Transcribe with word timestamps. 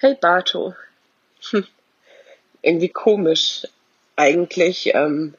Hey 0.00 0.14
Bato. 0.14 0.76
Hm. 1.50 1.66
Irgendwie 2.62 2.88
komisch. 2.88 3.66
Eigentlich, 4.14 4.94
ähm, 4.94 5.34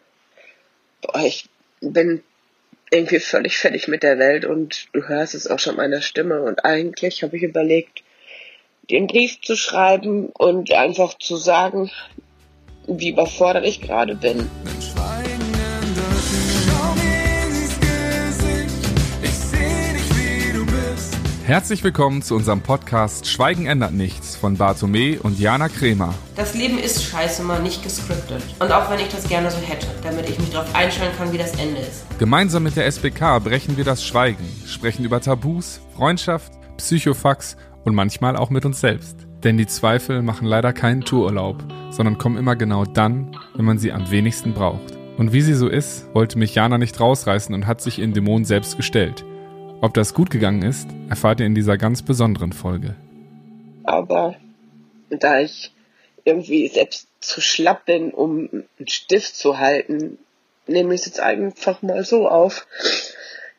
boah, 1.01 1.21
ich 1.21 1.47
bin 1.79 2.21
irgendwie 2.91 3.19
völlig 3.19 3.57
fertig 3.57 3.87
mit 3.87 4.03
der 4.03 4.19
Welt 4.19 4.43
und 4.43 4.87
du 4.91 5.07
hörst 5.07 5.33
es 5.33 5.47
auch 5.47 5.59
schon 5.59 5.77
meiner 5.77 6.01
Stimme 6.01 6.41
und 6.41 6.65
eigentlich 6.65 7.23
habe 7.23 7.37
ich 7.37 7.43
überlegt, 7.43 8.03
den 8.89 9.07
Brief 9.07 9.39
zu 9.39 9.55
schreiben 9.55 10.27
und 10.27 10.73
einfach 10.73 11.17
zu 11.17 11.37
sagen, 11.37 11.89
wie 12.85 13.11
überfordert 13.11 13.65
ich 13.65 13.79
gerade 13.79 14.15
bin. 14.15 14.49
Herzlich 21.49 21.83
willkommen 21.83 22.21
zu 22.21 22.35
unserem 22.35 22.61
Podcast 22.61 23.25
Schweigen 23.25 23.65
ändert 23.65 23.91
nichts 23.91 24.35
von 24.35 24.57
Bartome 24.57 25.19
und 25.19 25.39
Jana 25.39 25.67
Kremer. 25.67 26.13
Das 26.35 26.53
Leben 26.53 26.77
ist 26.77 27.03
scheiße 27.03 27.41
mal 27.41 27.59
nicht 27.59 27.81
gescriptet. 27.81 28.43
Und 28.59 28.71
auch 28.71 28.91
wenn 28.91 28.99
ich 28.99 29.07
das 29.07 29.27
gerne 29.27 29.49
so 29.49 29.57
hätte, 29.57 29.87
damit 30.03 30.29
ich 30.29 30.37
mich 30.37 30.51
darauf 30.51 30.75
einstellen 30.75 31.11
kann, 31.17 31.33
wie 31.33 31.39
das 31.39 31.53
Ende 31.53 31.81
ist. 31.81 32.05
Gemeinsam 32.19 32.61
mit 32.61 32.75
der 32.75 32.85
SBK 32.85 33.39
brechen 33.39 33.77
wir 33.77 33.83
das 33.83 34.05
Schweigen, 34.05 34.45
sprechen 34.67 35.03
über 35.03 35.21
Tabus, 35.21 35.81
Freundschaft, 35.95 36.53
Psychofax 36.77 37.57
und 37.83 37.95
manchmal 37.95 38.37
auch 38.37 38.51
mit 38.51 38.63
uns 38.63 38.79
selbst. 38.79 39.25
Denn 39.43 39.57
die 39.57 39.65
Zweifel 39.65 40.21
machen 40.21 40.45
leider 40.45 40.71
keinen 40.71 41.01
Toururlaub, 41.01 41.63
sondern 41.89 42.19
kommen 42.19 42.37
immer 42.37 42.55
genau 42.55 42.85
dann, 42.85 43.35
wenn 43.55 43.65
man 43.65 43.79
sie 43.79 43.91
am 43.91 44.11
wenigsten 44.11 44.53
braucht. 44.53 44.99
Und 45.17 45.33
wie 45.33 45.41
sie 45.41 45.55
so 45.55 45.67
ist, 45.67 46.13
wollte 46.13 46.37
mich 46.37 46.53
Jana 46.53 46.77
nicht 46.77 46.99
rausreißen 46.99 47.55
und 47.55 47.65
hat 47.65 47.81
sich 47.81 47.97
in 47.97 48.13
Dämon 48.13 48.45
selbst 48.45 48.77
gestellt. 48.77 49.25
Ob 49.81 49.93
das 49.93 50.13
gut 50.13 50.29
gegangen 50.29 50.61
ist, 50.61 50.89
erfahrt 51.09 51.39
ihr 51.39 51.45
in 51.45 51.55
dieser 51.55 51.77
ganz 51.77 52.01
besonderen 52.01 52.51
Folge. 52.51 52.95
Aber 53.85 54.35
da 55.09 55.39
ich 55.39 55.71
irgendwie 56.25 56.67
selbst 56.67 57.07
zu 57.21 57.39
schlapp 57.39 57.85
bin, 57.85 58.11
um 58.11 58.49
einen 58.51 58.87
Stift 58.87 59.37
zu 59.37 59.57
halten, 59.57 60.19
nehme 60.67 60.93
ich 60.93 61.01
es 61.01 61.07
jetzt 61.07 61.21
einfach 61.21 61.81
mal 61.81 62.03
so 62.03 62.27
auf. 62.27 62.67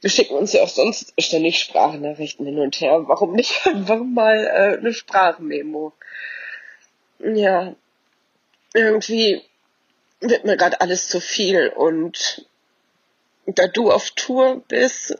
Wir 0.02 0.10
schicken 0.10 0.34
uns 0.34 0.52
ja 0.52 0.62
auch 0.62 0.68
sonst 0.68 1.14
ständig 1.18 1.58
Sprachnachrichten 1.58 2.44
hin 2.44 2.58
und 2.58 2.78
her. 2.82 3.08
Warum 3.08 3.32
nicht 3.32 3.66
einfach 3.66 4.00
mal 4.04 4.44
äh, 4.44 4.78
eine 4.78 4.92
Sprachmemo? 4.92 5.94
Ja, 7.18 7.74
irgendwie 8.74 9.40
wird 10.20 10.44
mir 10.44 10.58
gerade 10.58 10.82
alles 10.82 11.08
zu 11.08 11.18
viel 11.18 11.68
und 11.68 12.46
da 13.46 13.66
du 13.66 13.90
auf 13.90 14.10
Tour 14.10 14.62
bist, 14.68 15.16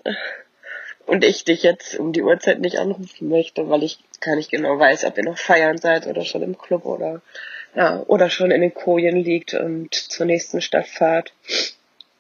und 1.07 1.25
ich 1.25 1.45
dich 1.45 1.63
jetzt 1.63 1.99
um 1.99 2.13
die 2.13 2.23
Uhrzeit 2.23 2.61
nicht 2.61 2.79
anrufen 2.79 3.29
möchte, 3.29 3.69
weil 3.69 3.83
ich 3.83 3.99
gar 4.21 4.37
nicht 4.37 4.51
genau 4.51 4.79
weiß, 4.79 5.05
ob 5.05 5.17
ihr 5.17 5.25
noch 5.25 5.39
feiern 5.39 5.79
seid 5.79 6.07
oder 6.07 6.25
schon 6.25 6.43
im 6.43 6.59
Club 6.59 6.85
oder 6.85 7.23
ja, 7.75 8.03
oder 8.07 8.31
schon 8.31 8.51
in 8.51 8.61
den 8.61 8.75
Kojen 8.75 9.17
liegt 9.17 9.55
und 9.55 9.95
zur 9.95 10.27
nächsten 10.27 10.61
Stadt 10.61 10.89
fahrt. 10.89 11.33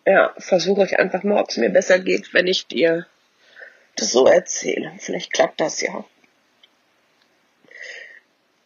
Ja, 0.06 0.34
versuche 0.38 0.84
ich 0.84 0.98
einfach 0.98 1.22
mal, 1.22 1.40
ob 1.40 1.50
es 1.50 1.56
mir 1.56 1.70
besser 1.70 1.98
geht, 1.98 2.32
wenn 2.32 2.46
ich 2.46 2.66
dir 2.66 3.06
das 3.96 4.12
so 4.12 4.26
erzähle. 4.26 4.92
Vielleicht 4.98 5.32
klappt 5.32 5.60
das 5.60 5.80
ja. 5.80 6.04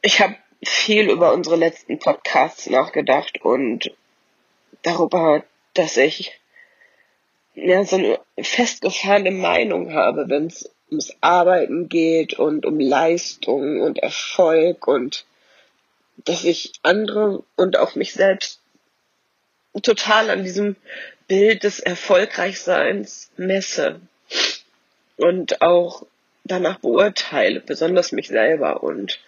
Ich 0.02 0.20
habe 0.20 0.36
viel 0.64 1.10
über 1.10 1.32
unsere 1.32 1.56
letzten 1.56 1.98
Podcasts 1.98 2.68
nachgedacht 2.68 3.42
und 3.42 3.90
darüber, 4.82 5.44
dass 5.72 5.96
ich 5.96 6.38
ja, 7.54 7.84
so 7.84 7.96
eine 7.96 8.18
festgefahrene 8.40 9.30
Meinung 9.30 9.92
habe, 9.92 10.28
wenn 10.28 10.46
es 10.46 10.70
ums 10.90 11.14
Arbeiten 11.20 11.88
geht 11.88 12.34
und 12.34 12.66
um 12.66 12.78
Leistung 12.78 13.80
und 13.80 13.98
Erfolg 13.98 14.86
und 14.86 15.24
dass 16.24 16.44
ich 16.44 16.72
andere 16.82 17.42
und 17.56 17.76
auch 17.76 17.94
mich 17.94 18.12
selbst 18.12 18.60
total 19.82 20.30
an 20.30 20.44
diesem 20.44 20.76
Bild 21.26 21.64
des 21.64 21.80
Erfolgreichseins 21.80 23.30
messe 23.36 24.00
und 25.16 25.62
auch 25.62 26.06
danach 26.44 26.78
beurteile, 26.78 27.60
besonders 27.60 28.12
mich 28.12 28.28
selber. 28.28 28.82
Und 28.82 29.20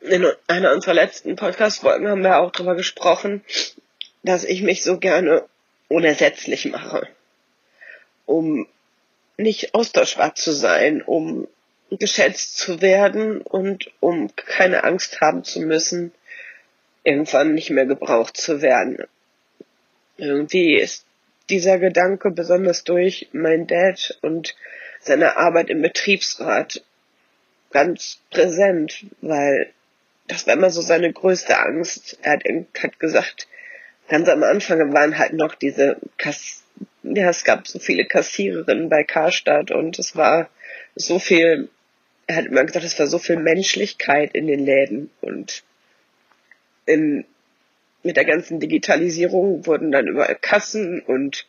in 0.00 0.26
einer 0.48 0.72
unserer 0.72 0.94
letzten 0.94 1.36
Podcast-Folgen 1.36 2.08
haben 2.08 2.22
wir 2.22 2.40
auch 2.40 2.50
darüber 2.50 2.74
gesprochen, 2.74 3.44
dass 4.22 4.44
ich 4.44 4.62
mich 4.62 4.82
so 4.82 4.98
gerne 4.98 5.44
unersetzlich 5.92 6.66
mache, 6.66 7.06
um 8.26 8.66
nicht 9.36 9.74
austauschbar 9.74 10.34
zu 10.34 10.52
sein, 10.52 11.02
um 11.02 11.48
geschätzt 11.90 12.56
zu 12.56 12.80
werden 12.80 13.40
und 13.42 13.90
um 14.00 14.34
keine 14.34 14.84
Angst 14.84 15.20
haben 15.20 15.44
zu 15.44 15.60
müssen, 15.60 16.12
irgendwann 17.04 17.54
nicht 17.54 17.70
mehr 17.70 17.86
gebraucht 17.86 18.36
zu 18.36 18.62
werden. 18.62 19.04
Irgendwie 20.16 20.76
ist 20.76 21.04
dieser 21.50 21.78
Gedanke 21.78 22.30
besonders 22.30 22.84
durch 22.84 23.28
mein 23.32 23.66
Dad 23.66 24.18
und 24.22 24.54
seine 25.00 25.36
Arbeit 25.36 25.68
im 25.68 25.82
Betriebsrat 25.82 26.82
ganz 27.70 28.20
präsent, 28.30 29.04
weil 29.20 29.72
das 30.28 30.46
war 30.46 30.54
immer 30.54 30.70
so 30.70 30.80
seine 30.80 31.12
größte 31.12 31.58
Angst. 31.58 32.18
Er 32.22 32.32
hat, 32.34 32.44
hat 32.82 33.00
gesagt, 33.00 33.48
ganz 34.12 34.28
am 34.28 34.42
Anfang 34.42 34.92
waren 34.92 35.16
halt 35.16 35.32
noch 35.32 35.54
diese 35.54 35.96
Kass 36.18 36.62
ja, 37.02 37.30
es 37.30 37.44
gab 37.44 37.66
so 37.66 37.78
viele 37.78 38.04
Kassiererinnen 38.04 38.88
bei 38.88 39.04
Karstadt 39.04 39.70
und 39.70 39.98
es 39.98 40.14
war 40.16 40.48
so 40.94 41.18
viel, 41.18 41.68
er 42.26 42.36
hat 42.36 42.46
immer 42.46 42.64
gesagt, 42.64 42.84
es 42.84 42.98
war 42.98 43.06
so 43.06 43.18
viel 43.18 43.36
Menschlichkeit 43.36 44.34
in 44.34 44.46
den 44.46 44.64
Läden 44.64 45.10
und 45.20 45.64
in, 46.86 47.24
mit 48.02 48.16
der 48.16 48.24
ganzen 48.24 48.60
Digitalisierung 48.60 49.66
wurden 49.66 49.90
dann 49.90 50.06
überall 50.06 50.36
Kassen 50.40 51.00
und 51.00 51.46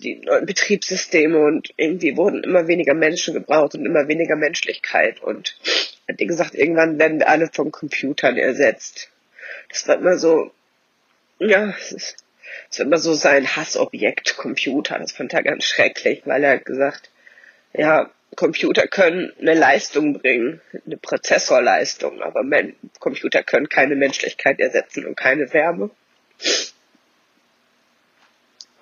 die 0.00 0.16
neuen 0.16 0.46
Betriebssysteme 0.46 1.38
und 1.38 1.74
irgendwie 1.76 2.16
wurden 2.16 2.42
immer 2.42 2.68
weniger 2.68 2.94
Menschen 2.94 3.34
gebraucht 3.34 3.74
und 3.74 3.84
immer 3.84 4.08
weniger 4.08 4.34
Menschlichkeit 4.34 5.22
und 5.22 5.58
hat 6.08 6.16
gesagt, 6.18 6.54
irgendwann 6.54 6.98
werden 6.98 7.18
wir 7.18 7.28
alle 7.28 7.50
von 7.52 7.70
Computern 7.70 8.38
ersetzt. 8.38 9.10
Das 9.68 9.86
war 9.86 9.96
immer 9.96 10.16
so 10.16 10.50
ja, 11.38 11.74
es 11.78 11.92
ist, 11.92 12.24
es 12.70 12.78
ist 12.78 12.80
immer 12.80 12.98
so 12.98 13.14
sein 13.14 13.56
Hassobjekt 13.56 14.36
Computer. 14.36 14.98
Das 14.98 15.12
fand 15.12 15.32
er 15.32 15.42
ganz 15.42 15.64
schrecklich, 15.64 16.22
weil 16.24 16.44
er 16.44 16.54
hat 16.54 16.64
gesagt, 16.64 17.10
ja, 17.72 18.10
Computer 18.36 18.86
können 18.86 19.32
eine 19.40 19.54
Leistung 19.54 20.20
bringen, 20.20 20.60
eine 20.86 20.96
Prozessorleistung, 20.96 22.22
aber 22.22 22.42
Men 22.42 22.76
Computer 23.00 23.42
können 23.42 23.68
keine 23.68 23.96
Menschlichkeit 23.96 24.60
ersetzen 24.60 25.06
und 25.06 25.16
keine 25.16 25.52
Wärme. 25.52 25.90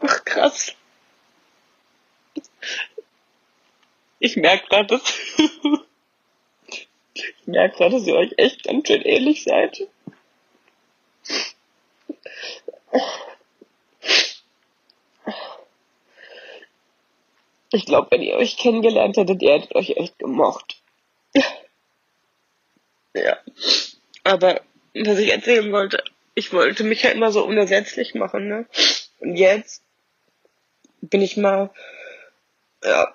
Ach 0.00 0.24
krass. 0.24 0.74
Ich 4.18 4.36
merke 4.36 4.66
gerade, 4.68 4.86
dass 4.88 5.14
ich 7.14 7.46
merke 7.46 7.76
gerade, 7.76 7.96
dass 7.96 8.06
ihr 8.06 8.16
euch 8.16 8.34
echt 8.36 8.64
ganz 8.64 8.88
schön 8.88 9.02
ähnlich 9.02 9.44
seid. 9.44 9.88
Ich 17.72 17.84
glaube, 17.84 18.08
wenn 18.10 18.22
ihr 18.22 18.36
euch 18.36 18.56
kennengelernt 18.56 19.16
hättet, 19.16 19.42
ihr 19.42 19.52
hättet 19.54 19.74
euch 19.74 19.90
echt 19.90 20.18
gemocht. 20.18 20.80
ja. 23.14 23.36
Aber 24.24 24.60
was 24.94 25.18
ich 25.18 25.32
erzählen 25.32 25.70
wollte, 25.72 26.02
ich 26.34 26.52
wollte 26.52 26.84
mich 26.84 27.02
ja 27.02 27.10
immer 27.10 27.32
so 27.32 27.44
unersetzlich 27.44 28.14
machen, 28.14 28.48
ne? 28.48 28.66
Und 29.20 29.36
jetzt 29.36 29.82
bin 31.00 31.22
ich 31.22 31.36
mal, 31.36 31.70
ja, 32.84 33.14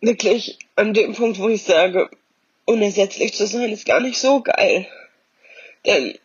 wirklich 0.00 0.58
an 0.76 0.94
dem 0.94 1.14
Punkt, 1.14 1.38
wo 1.38 1.48
ich 1.48 1.64
sage, 1.64 2.10
unersetzlich 2.64 3.34
zu 3.34 3.46
sein 3.46 3.72
ist 3.72 3.86
gar 3.86 4.00
nicht 4.00 4.18
so 4.18 4.42
geil. 4.42 4.86
Denn 5.86 6.18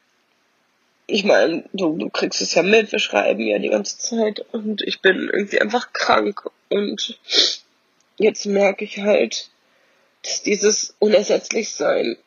ich 1.07 1.23
meine, 1.25 1.63
du, 1.73 1.97
du 1.97 2.09
kriegst 2.09 2.41
es 2.41 2.53
ja 2.53 2.63
mit, 2.63 2.91
wir 2.91 3.00
schreiben 3.00 3.41
ja 3.41 3.59
die 3.59 3.69
ganze 3.69 3.97
Zeit 3.97 4.45
und 4.51 4.81
ich 4.81 5.01
bin 5.01 5.29
irgendwie 5.31 5.59
einfach 5.59 5.91
krank 5.91 6.50
und 6.69 7.19
jetzt 8.17 8.45
merke 8.45 8.85
ich 8.85 9.00
halt, 9.00 9.50
dass 10.23 10.44
dieses 10.44 10.95
Unersetzlichsein 11.00 12.17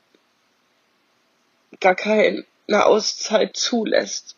gar 1.80 1.94
keine 1.94 2.44
Auszeit 2.68 3.56
zulässt. 3.56 4.36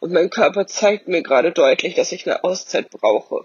Und 0.00 0.12
mein 0.12 0.30
Körper 0.30 0.66
zeigt 0.66 1.08
mir 1.08 1.22
gerade 1.22 1.52
deutlich, 1.52 1.94
dass 1.94 2.12
ich 2.12 2.26
eine 2.26 2.42
Auszeit 2.42 2.90
brauche. 2.90 3.44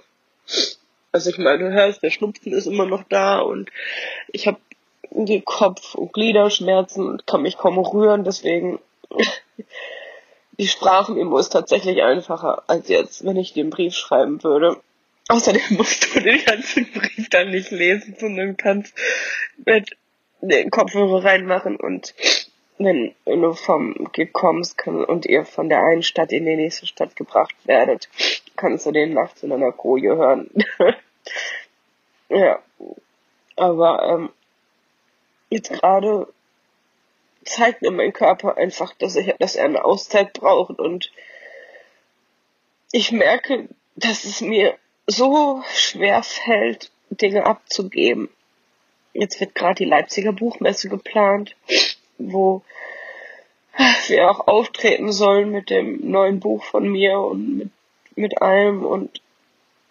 Also 1.11 1.29
ich 1.29 1.37
meine, 1.37 1.59
du 1.59 1.71
hörst, 1.71 2.01
der 2.03 2.11
Schnupfen 2.11 2.53
ist 2.53 2.65
immer 2.65 2.85
noch 2.85 3.03
da 3.09 3.39
und 3.39 3.69
ich 4.31 4.47
habe 4.47 4.59
Kopf- 5.45 5.95
und 5.95 6.11
Gliederschmerzen 6.11 7.07
und 7.07 7.27
kann 7.27 7.41
mich 7.41 7.57
kaum 7.57 7.77
rühren, 7.77 8.25
deswegen 8.25 8.79
die 10.57 10.67
Sprachmemo 10.67 11.37
ist 11.37 11.49
tatsächlich 11.49 12.01
einfacher 12.01 12.63
als 12.67 12.87
jetzt, 12.87 13.25
wenn 13.25 13.37
ich 13.37 13.53
den 13.53 13.69
Brief 13.69 13.93
schreiben 13.93 14.43
würde. 14.43 14.81
Außerdem 15.27 15.61
musst 15.77 16.15
du 16.15 16.19
den 16.19 16.43
ganzen 16.43 16.91
Brief 16.91 17.29
dann 17.29 17.51
nicht 17.51 17.71
lesen, 17.71 18.15
sondern 18.19 18.57
kannst 18.57 18.93
mit 19.65 19.97
den 20.41 20.69
Kopfhörer 20.69 21.23
reinmachen 21.23 21.75
und 21.75 22.13
wenn 22.77 23.15
du 23.25 23.53
vom 23.53 24.11
kommst 24.33 24.85
und 24.85 25.25
ihr 25.25 25.45
von 25.45 25.69
der 25.69 25.83
einen 25.83 26.03
Stadt 26.03 26.31
in 26.31 26.45
die 26.45 26.55
nächste 26.55 26.85
Stadt 26.85 27.15
gebracht 27.15 27.55
werdet, 27.63 28.09
kannst 28.55 28.85
du 28.85 28.91
den 28.91 29.13
nachts 29.13 29.43
in 29.43 29.51
einer 29.51 29.71
Koje 29.71 30.15
hören. 30.15 30.49
ja. 32.29 32.59
Aber 33.55 34.03
ähm, 34.03 34.29
jetzt 35.49 35.71
gerade 35.71 36.27
zeigt 37.45 37.81
mir 37.81 37.91
mein 37.91 38.13
Körper 38.13 38.57
einfach, 38.57 38.93
dass, 38.95 39.15
ich, 39.15 39.33
dass 39.39 39.55
er 39.55 39.65
eine 39.65 39.85
Auszeit 39.85 40.33
braucht 40.33 40.79
und 40.79 41.11
ich 42.91 43.11
merke, 43.11 43.69
dass 43.95 44.23
es 44.23 44.41
mir 44.41 44.77
so 45.07 45.63
schwer 45.73 46.23
fällt, 46.23 46.91
Dinge 47.09 47.45
abzugeben. 47.45 48.29
Jetzt 49.13 49.39
wird 49.39 49.55
gerade 49.55 49.75
die 49.75 49.89
Leipziger 49.89 50.33
Buchmesse 50.33 50.89
geplant, 50.89 51.55
wo 52.17 52.61
wir 54.07 54.29
auch 54.29 54.47
auftreten 54.47 55.11
sollen 55.11 55.51
mit 55.51 55.69
dem 55.69 56.09
neuen 56.09 56.39
Buch 56.39 56.63
von 56.63 56.87
mir 56.89 57.19
und 57.19 57.57
mit, 57.57 57.69
mit 58.15 58.41
allem 58.41 58.85
und 58.85 59.21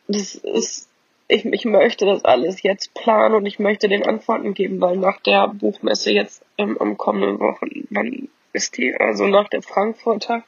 das 0.08 0.34
ist 0.34 0.88
ich, 1.29 1.44
ich 1.44 1.65
möchte 1.65 2.06
das 2.06 2.25
alles 2.25 2.62
jetzt 2.62 2.94
planen 2.94 3.35
und 3.35 3.47
ich 3.47 3.59
möchte 3.59 3.88
den 3.88 4.05
Antworten 4.05 4.55
geben, 4.55 4.81
weil 4.81 4.97
nach 4.97 5.21
der 5.21 5.49
Buchmesse 5.49 6.12
jetzt 6.12 6.44
ähm, 6.59 6.76
am 6.79 6.97
kommenden 6.97 7.41
Wochen, 7.41 7.87
wann 7.91 8.29
ist 8.53 8.76
die, 8.76 8.94
also 8.94 9.26
nach 9.26 9.49
der 9.49 9.62
Frankfurter, 9.62 10.44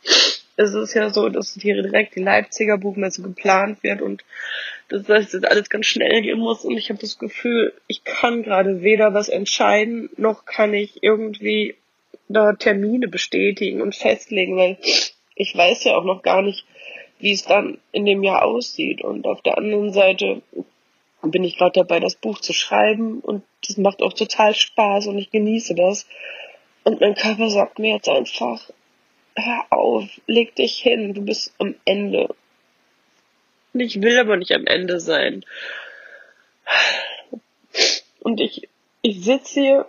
ist 0.57 0.75
es 0.75 0.95
ja 0.95 1.11
so, 1.11 1.29
dass 1.29 1.55
hier 1.61 1.83
direkt 1.83 2.17
die 2.17 2.23
Leipziger 2.23 2.79
Buchmesse 2.79 3.23
geplant 3.23 3.83
wird 3.83 4.01
und 4.01 4.25
das 4.89 5.09
heißt, 5.09 5.35
dass 5.35 5.45
alles 5.45 5.69
ganz 5.69 5.87
schnell 5.87 6.23
gehen 6.23 6.39
muss 6.39 6.65
und 6.65 6.77
ich 6.77 6.89
habe 6.91 7.01
das 7.01 7.19
Gefühl, 7.19 7.75
ich 7.89 8.05
kann 8.05 8.43
gerade 8.43 8.83
weder 8.83 9.13
was 9.13 9.29
entscheiden, 9.29 10.09
noch 10.17 10.45
kann 10.45 10.73
ich 10.73 11.03
irgendwie 11.03 11.75
da 12.29 12.53
Termine 12.53 13.09
bestätigen 13.09 13.83
und 13.83 13.95
festlegen, 13.95 14.57
weil 14.57 14.79
ich 15.35 15.55
weiß 15.57 15.85
ja 15.85 15.97
auch 15.97 16.05
noch 16.05 16.23
gar 16.23 16.43
nicht, 16.43 16.65
wie 17.19 17.33
es 17.33 17.45
dann 17.45 17.79
in 17.93 18.05
dem 18.05 18.23
Jahr 18.23 18.45
aussieht. 18.45 19.03
Und 19.03 19.27
auf 19.27 19.43
der 19.43 19.59
anderen 19.59 19.93
Seite 19.93 20.43
bin 21.23 21.45
ich 21.45 21.57
gerade 21.57 21.81
dabei, 21.81 22.01
das 22.01 22.15
Buch 22.17 22.41
zu 22.41 22.53
schreiben 22.53 23.21
und 23.21 23.43
das 23.67 23.77
macht 23.79 24.03
auch 24.03 24.13
total 24.13 24.55
Spaß 24.55 25.09
und 25.09 25.19
ich 25.19 25.31
genieße 25.31 25.75
das. 25.75 26.07
Und 26.85 27.01
mein 27.01 27.15
Körper 27.15 27.51
sagt 27.51 27.79
mir 27.79 27.95
jetzt 27.95 28.09
einfach, 28.09 28.71
hör 29.35 29.65
auf, 29.71 30.05
leg 30.27 30.55
dich 30.55 30.79
hin, 30.79 31.15
du 31.15 31.23
bist 31.23 31.53
am 31.59 31.75
Ende. 31.85 32.29
Und 33.73 33.81
ich 33.81 34.01
will 34.01 34.19
aber 34.19 34.37
nicht 34.37 34.53
am 34.53 34.67
Ende 34.67 35.01
sein. 35.01 35.45
Und 38.21 38.41
ich, 38.41 38.69
ich 39.03 39.23
sitze 39.25 39.61
hier 39.61 39.87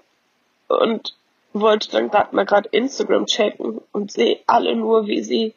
und 0.68 1.16
wollte 1.54 1.92
dann 1.92 2.10
gerade 2.10 2.36
mal 2.36 2.46
gerade 2.46 2.70
Instagram 2.72 3.26
checken 3.26 3.82
und 3.92 4.12
sehe 4.12 4.40
alle 4.46 4.76
nur, 4.76 5.08
wie 5.08 5.24
sie 5.24 5.54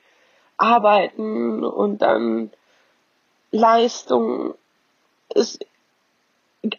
arbeiten 0.61 1.65
und 1.65 2.03
dann 2.03 2.51
Leistung 3.51 4.55
ist 5.35 5.65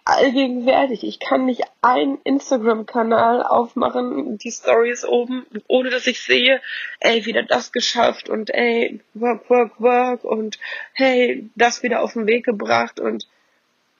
allgegenwärtig. 0.05 1.03
Ich 1.03 1.19
kann 1.19 1.45
nicht 1.45 1.63
einen 1.81 2.19
Instagram-Kanal 2.23 3.43
aufmachen, 3.43 4.37
die 4.37 4.51
Stories 4.51 5.03
oben, 5.03 5.45
ohne 5.67 5.89
dass 5.89 6.05
ich 6.05 6.21
sehe, 6.21 6.61
ey, 6.99 7.25
wieder 7.25 7.43
das 7.43 7.71
geschafft 7.71 8.29
und 8.29 8.51
ey, 8.53 8.99
work, 9.15 9.49
work, 9.49 9.81
work 9.81 10.23
und 10.23 10.59
hey, 10.93 11.49
das 11.55 11.81
wieder 11.81 12.03
auf 12.03 12.13
den 12.13 12.27
Weg 12.27 12.45
gebracht 12.45 12.99
und 12.99 13.27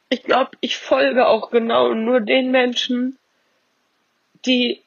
ich 0.10 0.24
glaube, 0.24 0.52
ich 0.60 0.78
folge 0.78 1.28
auch 1.28 1.52
genau 1.52 1.94
nur 1.94 2.20
den 2.20 2.52
Menschen, 2.52 3.18
die 4.46 4.82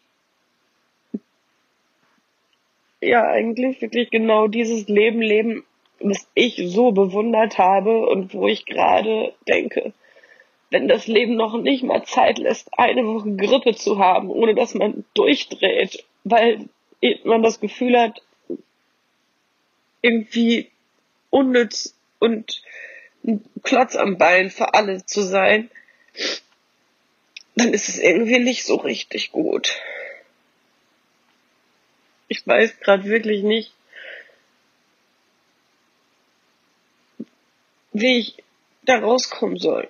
ja 3.07 3.27
eigentlich 3.27 3.81
wirklich 3.81 4.11
genau 4.11 4.49
dieses 4.49 4.89
Leben 4.89 5.21
leben, 5.21 5.65
was 6.01 6.29
ich 6.35 6.61
so 6.67 6.93
bewundert 6.93 7.59
habe 7.59 8.07
und 8.07 8.35
wo 8.35 8.49
ich 8.49 8.67
gerade 8.67 9.33
denke, 9.49 9.93
wenn 10.71 10.89
das 10.89 11.07
Leben 11.07 11.37
noch 11.37 11.57
nicht 11.57 11.85
mal 11.85 12.05
Zeit 12.05 12.39
lässt, 12.39 12.69
eine 12.77 13.07
Woche 13.07 13.37
Grippe 13.37 13.75
zu 13.75 13.99
haben, 13.99 14.29
ohne 14.31 14.55
dass 14.55 14.75
man 14.75 15.05
durchdreht, 15.15 16.05
weil 16.25 16.69
man 17.25 17.43
das 17.43 17.61
Gefühl 17.61 17.99
hat, 17.99 18.23
irgendwie 20.03 20.71
unnütz 21.31 21.95
und 22.19 22.63
ein 23.27 23.45
Klotz 23.63 23.97
am 23.97 24.19
Bein 24.19 24.51
für 24.51 24.75
alle 24.75 25.07
zu 25.07 25.23
sein, 25.23 25.71
dann 27.57 27.73
ist 27.73 27.89
es 27.89 27.99
irgendwie 27.99 28.41
nicht 28.41 28.65
so 28.65 28.77
richtig 28.77 29.33
gut 29.33 29.81
ich 32.29 32.47
weiß 32.47 32.81
gerade 32.81 33.05
wirklich 33.05 33.43
nicht, 33.43 33.73
wie 37.93 38.19
ich 38.19 38.45
da 38.83 38.99
rauskommen 38.99 39.57
soll. 39.57 39.89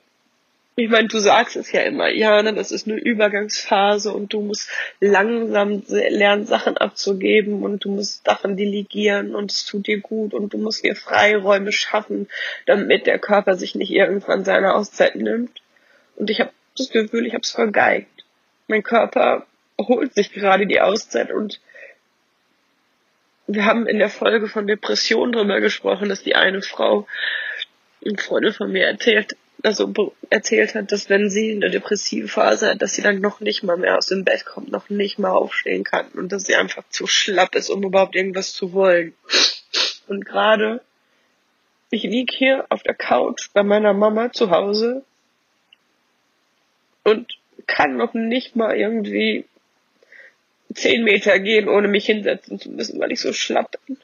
Ich 0.77 0.91
meine, 0.91 1.07
du 1.07 1.21
sagst 1.21 1.55
es 1.55 1.71
ja 1.71 1.83
immer, 1.83 2.09
ja, 2.09 2.43
ne, 2.43 2.53
das 2.53 2.73
ist 2.73 2.89
eine 2.89 2.97
Übergangsphase 2.97 4.13
und 4.13 4.33
du 4.33 4.41
musst 4.41 4.69
langsam 4.99 5.85
lernen, 5.87 6.47
Sachen 6.47 6.77
abzugeben 6.77 7.63
und 7.63 7.85
du 7.85 7.93
musst 7.93 8.25
Sachen 8.27 8.57
delegieren 8.57 9.37
und 9.37 9.53
es 9.53 9.65
tut 9.65 9.87
dir 9.87 10.01
gut 10.01 10.35
und 10.35 10.53
du 10.53 10.59
musst 10.59 10.85
dir 10.85 10.97
Freiräume 10.97 11.71
schaffen, 11.71 12.29
damit 12.67 13.07
der 13.07 13.21
Körper 13.21 13.55
sich 13.55 13.77
nicht 13.77 13.93
irgendwann 13.93 14.45
seine 14.45 14.75
Auszeit 14.75 15.15
nimmt. 15.15 15.63
Und 16.17 16.29
ich 16.29 16.41
habe 16.41 16.51
das 16.77 16.91
Gefühl, 16.91 17.25
ich 17.25 17.35
habe 17.35 17.43
es 17.43 17.53
vergeigt. 17.53 18.25
Mein 18.67 18.83
Körper 18.83 19.47
holt 19.81 20.15
sich 20.15 20.33
gerade 20.33 20.67
die 20.67 20.81
Auszeit 20.81 21.31
und 21.31 21.61
wir 23.47 23.65
haben 23.65 23.87
in 23.87 23.99
der 23.99 24.09
Folge 24.09 24.49
von 24.49 24.67
Depression 24.67 25.33
drüber 25.33 25.61
gesprochen, 25.61 26.09
dass 26.09 26.23
die 26.23 26.35
eine 26.35 26.63
Frau, 26.63 27.07
eine 28.05 28.19
Freundin 28.19 28.53
von 28.53 28.73
mir 28.73 28.87
erzählt, 28.87 29.37
also 29.63 29.93
erzählt 30.31 30.75
hat, 30.75 30.93
dass 30.93 31.09
wenn 31.09 31.31
sie 31.31 31.53
eine 31.53 31.71
depressive 31.71 32.29
Phase 32.29 32.71
hat, 32.71 32.83
dass 32.83 32.95
sie 32.95 33.03
dann 33.03 33.21
noch 33.21 33.41
nicht 33.41 33.63
mal 33.63 33.77
mehr 33.77 33.97
aus 33.97 34.07
dem 34.07 34.25
Bett 34.25 34.45
kommt, 34.45 34.71
noch 34.71 34.91
nicht 34.91 35.19
mal 35.19 35.31
aufstehen 35.31 35.85
kann 35.85 36.09
und 36.09 36.33
dass 36.33 36.45
sie 36.45 36.55
einfach 36.55 36.85
zu 36.89 37.07
schlapp 37.07 37.55
ist, 37.55 37.71
um 37.71 37.83
überhaupt 37.83 38.15
irgendwas 38.15 38.53
zu 38.53 38.73
wollen. 38.73 39.15
Und 40.07 40.27
gerade, 40.27 40.83
ich 41.91 42.03
lieg 42.03 42.31
hier 42.33 42.67
auf 42.69 42.83
der 42.83 42.95
Couch 42.95 43.51
bei 43.53 43.63
meiner 43.63 43.95
Mama 43.95 44.33
zu 44.33 44.51
Hause 44.51 45.03
und 47.05 47.39
kann 47.67 47.97
noch 47.97 48.15
nicht 48.15 48.57
mal 48.57 48.77
irgendwie 48.77 49.47
zehn 50.75 51.05
Meter 51.05 51.39
gehen, 51.39 51.69
ohne 51.69 51.89
mich 51.89 52.07
hinsetzen 52.07 52.59
zu 52.59 52.71
müssen, 52.71 53.01
weil 53.01 53.13
ich 53.13 53.21
so 53.21 53.33
schlapp 53.33 53.79
bin. 53.87 53.99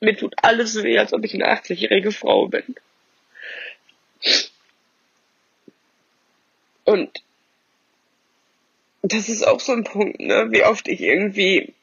Mir 0.00 0.16
tut 0.16 0.34
alles 0.42 0.82
weh, 0.82 0.98
als 0.98 1.12
ob 1.12 1.24
ich 1.24 1.34
eine 1.34 1.52
80-jährige 1.52 2.12
Frau 2.12 2.48
bin. 2.48 2.74
Und 6.84 7.22
das 9.02 9.28
ist 9.28 9.46
auch 9.46 9.60
so 9.60 9.72
ein 9.72 9.84
Punkt, 9.84 10.20
ne, 10.20 10.48
wie 10.50 10.64
oft 10.64 10.88
ich 10.88 11.00
irgendwie 11.00 11.74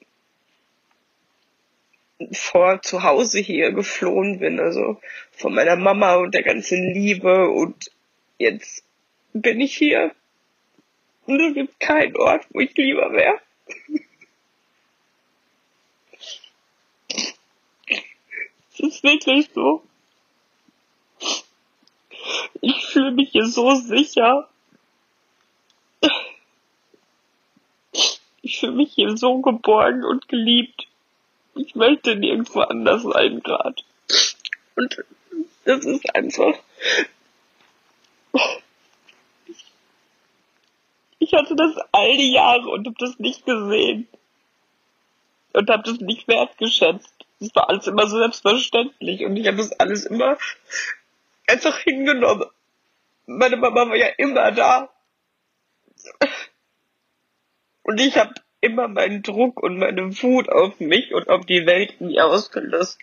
vor 2.31 2.81
zu 2.81 3.03
Hause 3.03 3.39
hier 3.39 3.71
geflohen 3.71 4.39
bin, 4.39 4.59
also 4.59 4.99
von 5.31 5.53
meiner 5.53 5.75
Mama 5.75 6.15
und 6.15 6.33
der 6.33 6.43
ganzen 6.43 6.93
Liebe 6.93 7.49
und 7.49 7.91
jetzt 8.39 8.83
bin 9.33 9.61
ich 9.61 9.75
hier 9.75 10.11
und 11.27 11.41
es 11.41 11.53
gibt 11.53 11.79
keinen 11.79 12.15
Ort, 12.17 12.45
wo 12.51 12.61
ich 12.61 12.75
lieber 12.75 13.11
wäre. 13.11 13.39
Es 18.73 18.79
ist 18.79 19.03
wirklich 19.03 19.49
so. 19.53 19.83
Ich 22.61 22.85
fühle 22.85 23.11
mich 23.11 23.31
hier 23.31 23.45
so 23.45 23.75
sicher. 23.75 24.49
Ich 28.41 28.59
fühle 28.59 28.73
mich 28.73 28.93
hier 28.93 29.17
so 29.17 29.41
geborgen 29.41 30.05
und 30.05 30.29
geliebt. 30.29 30.87
Ich 31.55 31.75
möchte 31.75 32.15
nirgendwo 32.15 32.61
anders 32.61 33.03
sein 33.03 33.41
gerade. 33.41 33.83
Und 34.75 35.03
das 35.65 35.83
ist 35.83 36.15
einfach 36.15 36.53
Ich 41.27 41.33
hatte 41.33 41.57
das 41.57 41.75
all 41.91 42.15
die 42.15 42.31
Jahre 42.31 42.69
und 42.69 42.87
habe 42.87 42.95
das 42.99 43.19
nicht 43.19 43.45
gesehen. 43.45 44.07
Und 45.51 45.69
habe 45.69 45.83
das 45.83 45.99
nicht 45.99 46.25
wertgeschätzt. 46.29 47.13
Das 47.41 47.53
war 47.53 47.67
alles 47.67 47.87
immer 47.87 48.07
so 48.07 48.17
selbstverständlich. 48.17 49.25
Und 49.25 49.35
ich 49.35 49.45
habe 49.45 49.57
das 49.57 49.77
alles 49.77 50.05
immer 50.05 50.37
einfach 51.45 51.77
hingenommen. 51.79 52.45
Meine 53.25 53.57
Mama 53.57 53.89
war 53.89 53.95
ja 53.97 54.07
immer 54.17 54.53
da. 54.53 54.89
Und 57.83 57.99
ich 57.99 58.15
habe 58.15 58.33
immer 58.61 58.87
meinen 58.87 59.21
Druck 59.21 59.61
und 59.61 59.79
meine 59.79 60.09
Wut 60.21 60.47
auf 60.47 60.79
mich 60.79 61.13
und 61.13 61.27
auf 61.27 61.45
die 61.45 61.65
Welt 61.65 61.99
nie 61.99 62.21
ausgelöst. 62.21 62.99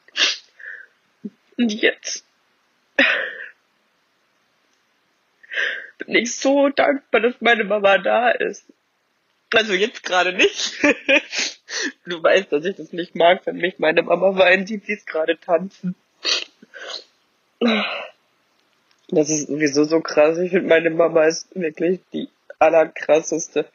Und 1.59 1.71
jetzt 1.75 2.25
bin 5.99 6.15
ich 6.15 6.37
so 6.37 6.69
dankbar, 6.69 7.21
dass 7.21 7.35
meine 7.41 7.65
Mama 7.65 7.99
da 7.99 8.31
ist. 8.31 8.67
Also 9.55 9.73
jetzt 9.73 10.03
gerade 10.03 10.33
nicht. 10.33 10.75
du 12.07 12.23
weißt, 12.23 12.53
dass 12.53 12.65
ich 12.65 12.77
das 12.77 12.93
nicht 12.93 13.15
mag, 13.15 13.47
wenn 13.47 13.57
mich 13.57 13.79
meine 13.79 14.03
Mama 14.03 14.37
weint, 14.37 14.69
die 14.69 14.79
sieht 14.79 15.07
gerade 15.07 15.39
tanzen. 15.39 15.95
Das 19.09 19.31
ist 19.31 19.47
sowieso 19.49 19.85
so 19.85 20.01
krass. 20.01 20.39
Ich 20.39 20.51
finde, 20.51 20.69
meine 20.69 20.91
Mama 20.91 21.25
ist 21.25 21.49
wirklich 21.55 22.01
die 22.13 22.29
allerkrasseste. 22.59 23.67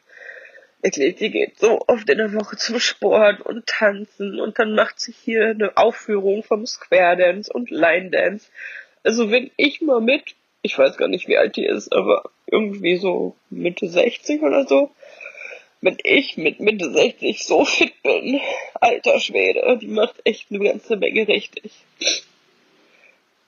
Wirklich, 0.82 1.16
die 1.16 1.30
geht 1.30 1.58
so 1.58 1.80
oft 1.86 2.08
in 2.08 2.18
der 2.18 2.32
Woche 2.32 2.56
zum 2.56 2.78
Sport 2.80 3.40
und 3.42 3.66
tanzen 3.66 4.40
und 4.40 4.58
dann 4.58 4.74
macht 4.74 4.98
sie 4.98 5.12
hier 5.12 5.50
eine 5.50 5.76
Aufführung 5.76 6.42
vom 6.42 6.66
Square 6.66 7.18
Dance 7.18 7.52
und 7.52 7.70
Line 7.70 8.10
Dance. 8.10 8.48
Also 9.02 9.30
wenn 9.30 9.50
ich 9.56 9.80
mal 9.82 10.00
mit, 10.00 10.34
ich 10.62 10.78
weiß 10.78 10.96
gar 10.96 11.08
nicht, 11.08 11.28
wie 11.28 11.38
alt 11.38 11.56
die 11.56 11.64
ist, 11.64 11.92
aber 11.92 12.30
irgendwie 12.46 12.96
so 12.96 13.34
Mitte 13.48 13.88
60 13.88 14.42
oder 14.42 14.66
so, 14.66 14.90
wenn 15.80 15.96
ich 16.02 16.36
mit 16.36 16.60
Mitte 16.60 16.92
60 16.92 17.44
so 17.44 17.64
fit 17.64 18.02
bin, 18.02 18.40
alter 18.74 19.18
Schwede, 19.20 19.78
die 19.80 19.88
macht 19.88 20.16
echt 20.24 20.50
eine 20.50 20.60
ganze 20.60 20.96
Menge 20.96 21.26
richtig. 21.26 21.72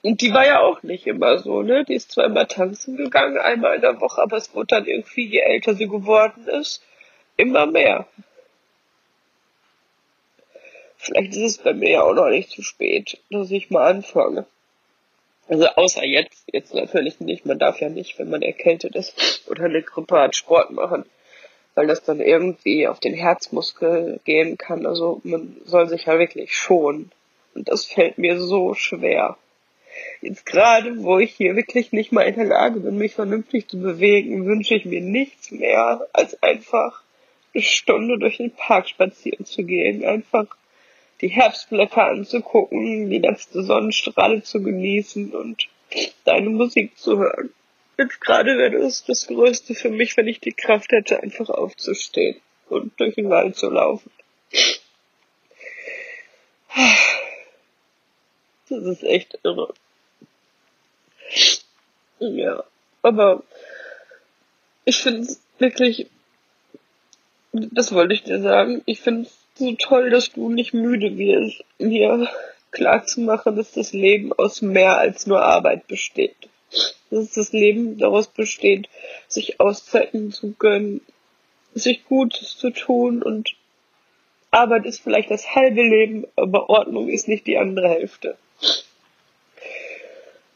Und 0.01 0.21
die 0.21 0.33
war 0.33 0.45
ja 0.45 0.61
auch 0.61 0.83
nicht 0.83 1.07
immer 1.07 1.37
so, 1.37 1.61
ne? 1.61 1.85
Die 1.85 1.93
ist 1.93 2.17
immer 2.17 2.47
tanzen 2.47 2.97
gegangen, 2.97 3.37
einmal 3.37 3.75
in 3.75 3.81
der 3.81 4.01
Woche, 4.01 4.21
aber 4.21 4.35
es 4.35 4.53
wurde 4.53 4.67
dann 4.67 4.85
irgendwie, 4.85 5.27
je 5.27 5.39
älter 5.39 5.75
sie 5.75 5.87
geworden 5.87 6.45
ist, 6.47 6.83
immer 7.37 7.67
mehr. 7.67 8.07
Vielleicht 10.97 11.33
ist 11.33 11.43
es 11.43 11.57
bei 11.57 11.73
mir 11.73 11.89
ja 11.89 12.01
auch 12.03 12.13
noch 12.13 12.29
nicht 12.29 12.49
zu 12.49 12.63
spät, 12.63 13.19
dass 13.29 13.51
ich 13.51 13.69
mal 13.69 13.87
anfange. 13.89 14.45
Also 15.47 15.67
außer 15.67 16.05
jetzt, 16.05 16.47
jetzt 16.51 16.73
natürlich 16.73 17.19
nicht. 17.19 17.45
Man 17.45 17.59
darf 17.59 17.81
ja 17.81 17.89
nicht, 17.89 18.17
wenn 18.17 18.29
man 18.29 18.41
erkältet 18.41 18.95
ist 18.95 19.43
oder 19.49 19.65
eine 19.65 19.81
Grippe 19.81 20.17
hat, 20.17 20.35
Sport 20.35 20.71
machen, 20.71 21.05
weil 21.75 21.87
das 21.87 22.03
dann 22.03 22.21
irgendwie 22.21 22.87
auf 22.87 22.99
den 22.99 23.13
Herzmuskel 23.13 24.19
gehen 24.23 24.57
kann. 24.57 24.85
Also 24.85 25.21
man 25.23 25.57
soll 25.65 25.87
sich 25.87 26.05
ja 26.05 26.17
wirklich 26.17 26.53
schonen. 26.53 27.11
Und 27.55 27.69
das 27.69 27.85
fällt 27.85 28.17
mir 28.17 28.39
so 28.39 28.73
schwer. 28.73 29.37
Jetzt 30.21 30.45
gerade, 30.45 31.03
wo 31.03 31.19
ich 31.19 31.35
hier 31.35 31.55
wirklich 31.55 31.91
nicht 31.91 32.11
mal 32.11 32.23
in 32.23 32.35
der 32.35 32.45
Lage 32.45 32.79
bin, 32.79 32.97
mich 32.97 33.13
vernünftig 33.13 33.67
zu 33.67 33.79
bewegen, 33.79 34.45
wünsche 34.45 34.75
ich 34.75 34.85
mir 34.85 35.01
nichts 35.01 35.51
mehr, 35.51 36.07
als 36.13 36.41
einfach 36.41 37.03
eine 37.53 37.61
Stunde 37.61 38.17
durch 38.17 38.37
den 38.37 38.51
Park 38.51 38.89
spazieren 38.89 39.45
zu 39.45 39.63
gehen, 39.63 40.03
einfach 40.03 40.47
die 41.23 41.29
Herbstblätter 41.29 42.03
anzugucken, 42.03 43.09
die 43.09 43.19
letzte 43.19 43.63
Sonnenstrahle 43.63 44.43
zu 44.43 44.61
genießen 44.61 45.33
und 45.33 45.69
deine 46.25 46.49
Musik 46.49 46.97
zu 46.97 47.17
hören. 47.17 47.53
Jetzt 47.97 48.19
gerade 48.19 48.57
wäre 48.57 48.81
das 48.81 49.05
das 49.05 49.27
Größte 49.27 49.73
für 49.73 49.89
mich, 49.89 50.17
wenn 50.17 50.27
ich 50.27 50.41
die 50.41 50.51
Kraft 50.51 50.91
hätte, 50.91 51.23
einfach 51.23 51.49
aufzustehen 51.49 52.41
und 52.67 52.99
durch 52.99 53.15
den 53.15 53.29
Wald 53.29 53.55
zu 53.55 53.69
laufen. 53.69 54.11
Das 58.67 58.83
ist 58.83 59.03
echt 59.03 59.39
irre. 59.43 59.73
Ja, 62.19 62.65
aber 63.01 63.43
ich 64.83 64.97
finde 64.97 65.21
es 65.21 65.41
wirklich, 65.57 66.09
das 67.53 67.93
wollte 67.93 68.13
ich 68.13 68.23
dir 68.23 68.41
sagen, 68.41 68.81
ich 68.85 68.99
finde 68.99 69.27
es 69.27 69.42
so 69.55 69.73
toll, 69.73 70.09
dass 70.09 70.31
du 70.31 70.49
nicht 70.49 70.73
müde 70.73 71.17
wirst, 71.17 71.63
mir 71.79 72.29
klar 72.71 73.05
zu 73.05 73.21
machen, 73.21 73.55
dass 73.55 73.71
das 73.71 73.93
Leben 73.93 74.33
aus 74.33 74.61
mehr 74.61 74.97
als 74.97 75.27
nur 75.27 75.43
Arbeit 75.43 75.87
besteht. 75.87 76.35
Dass 77.11 77.31
das 77.31 77.51
Leben 77.53 77.97
daraus 77.97 78.27
besteht, 78.27 78.89
sich 79.27 79.59
Auszeiten 79.59 80.31
zu 80.31 80.53
gönnen, 80.53 81.01
sich 81.75 82.05
Gutes 82.05 82.57
zu 82.57 82.71
tun 82.71 83.21
und 83.21 83.55
Arbeit 84.49 84.85
ist 84.85 85.01
vielleicht 85.01 85.31
das 85.31 85.55
halbe 85.55 85.81
Leben, 85.81 86.25
aber 86.35 86.69
Ordnung 86.69 87.09
ist 87.09 87.27
nicht 87.27 87.47
die 87.47 87.57
andere 87.57 87.89
Hälfte. 87.89 88.37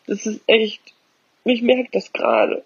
Das 0.06 0.26
ist 0.26 0.42
echt, 0.48 0.82
ich 1.44 1.62
merke 1.62 1.90
das 1.92 2.14
gerade. 2.14 2.64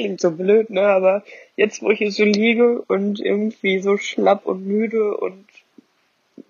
Klingt 0.00 0.20
so 0.20 0.30
blöd, 0.30 0.70
ne? 0.70 0.82
Aber 0.82 1.22
jetzt, 1.56 1.82
wo 1.82 1.90
ich 1.90 1.98
hier 1.98 2.10
so 2.10 2.24
liege 2.24 2.82
und 2.88 3.20
irgendwie 3.20 3.80
so 3.80 3.98
schlapp 3.98 4.46
und 4.46 4.66
müde 4.66 5.16
und 5.16 5.46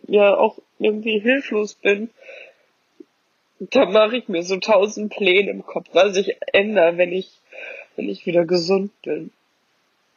ja 0.07 0.37
auch 0.37 0.59
irgendwie 0.79 1.19
hilflos 1.19 1.75
bin, 1.75 2.11
da 3.59 3.87
mache 3.87 4.17
ich 4.17 4.29
mir 4.29 4.43
so 4.43 4.57
tausend 4.59 5.13
Pläne 5.13 5.51
im 5.51 5.67
Kopf, 5.67 5.89
was 5.93 6.17
ich 6.17 6.37
ändere, 6.53 6.97
wenn 6.97 7.13
ich, 7.13 7.31
wenn 7.97 8.09
ich 8.09 8.25
wieder 8.25 8.45
gesund 8.45 8.93
bin. 9.03 9.31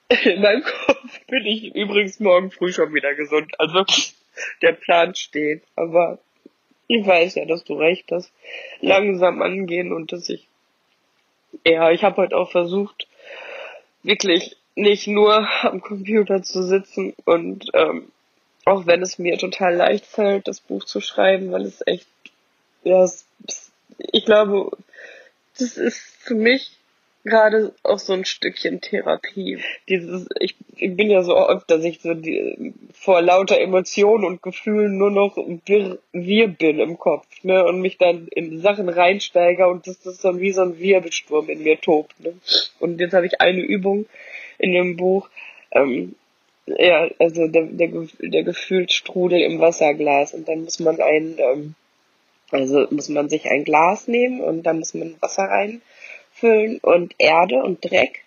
In 0.23 0.41
meinem 0.41 0.63
Kopf 0.63 1.19
bin 1.27 1.45
ich 1.45 1.75
übrigens 1.75 2.19
morgen 2.19 2.51
früh 2.51 2.71
schon 2.71 2.93
wieder 2.93 3.15
gesund. 3.15 3.59
Also 3.59 3.83
der 4.61 4.73
Plan 4.73 5.15
steht. 5.15 5.63
Aber 5.75 6.19
ich 6.87 7.05
weiß 7.05 7.35
ja, 7.35 7.45
dass 7.45 7.63
du 7.63 7.73
recht 7.73 8.11
hast. 8.11 8.31
Langsam 8.81 9.41
angehen 9.41 9.91
und 9.91 10.11
dass 10.11 10.29
ich 10.29 10.47
ja, 11.65 11.91
ich 11.91 12.03
habe 12.03 12.17
heute 12.17 12.37
auch 12.37 12.51
versucht, 12.51 13.07
wirklich 14.03 14.57
nicht 14.75 15.07
nur 15.07 15.48
am 15.63 15.81
Computer 15.81 16.43
zu 16.43 16.63
sitzen 16.63 17.13
und 17.25 17.65
ähm, 17.74 18.12
auch 18.65 18.86
wenn 18.86 19.01
es 19.01 19.19
mir 19.19 19.38
total 19.38 19.75
leicht 19.75 20.05
fällt, 20.05 20.48
das 20.48 20.62
Buch 20.62 20.86
zu 20.86 21.01
schreiben, 21.01 21.51
weil 21.51 21.63
es 21.63 21.86
echt, 21.86 22.07
ja, 22.83 23.03
es, 23.03 23.25
ich 23.98 24.25
glaube, 24.25 24.72
das 25.57 25.77
ist 25.77 26.00
für 26.19 26.36
mich 26.36 26.77
gerade 27.24 27.74
auch 27.84 28.00
so 28.00 28.13
ein 28.13 28.25
Stückchen 28.25 28.82
Therapie. 28.82 29.60
Dieses, 29.88 30.27
ich, 30.39 30.56
ich 30.75 30.96
bin 30.96 31.10
ja 31.10 31.24
so 31.24 31.36
oft, 31.38 31.70
dass 31.72 31.84
ich 31.84 32.01
so 32.01 32.13
die, 32.13 32.74
vor 32.94 33.22
lauter 33.22 33.60
Emotionen 33.60 34.25
und 34.25 34.42
Gefühlen 34.42 34.98
nur 34.98 35.12
noch 35.12 35.38
wir, 35.65 36.00
wir 36.12 36.48
bin 36.50 36.80
im 36.80 36.98
Kopf, 36.98 37.25
ne, 37.44 37.63
und 37.65 37.82
mich 37.82 37.98
dann 37.98 38.27
in 38.27 38.60
Sachen 38.60 38.89
reinsteige 38.89 39.68
und 39.68 39.88
das, 39.88 40.06
ist 40.06 40.25
dann 40.25 40.42
wie 40.42 40.51
so 40.51 40.62
ein 40.62 40.80
Wirbelsturm 40.80 41.50
in 41.50 41.63
mir 41.63 41.80
tobt, 41.80 42.20
ne. 42.20 42.34
Und 42.80 43.00
jetzt 43.00 43.13
habe 43.13 43.25
ich 43.25 43.39
eine 43.39 43.62
Übung 43.62 44.06
in 44.58 44.74
dem 44.74 44.98
Buch, 44.98 45.30
ähm, 45.72 46.15
ja, 46.65 47.08
also 47.20 47.48
der, 47.48 47.63
der, 47.63 47.89
der 48.20 48.44
Gefühlsstrudel 48.44 49.42
im 49.42 49.60
Wasserglas 49.60 50.34
und 50.34 50.48
dann 50.48 50.63
muss 50.63 50.80
man 50.80 51.00
ein, 51.00 51.36
ähm, 51.38 51.75
also 52.51 52.86
muss 52.92 53.10
man 53.10 53.30
sich 53.30 53.50
ein 53.50 53.63
Glas 53.63 54.08
nehmen 54.08 54.42
und 54.42 54.63
dann 54.63 54.80
muss 54.80 54.94
man 54.94 55.15
Wasser 55.22 55.44
rein 55.44 55.82
auffüllen 56.43 56.79
und 56.79 57.15
Erde 57.17 57.63
und 57.63 57.83
Dreck 57.83 58.23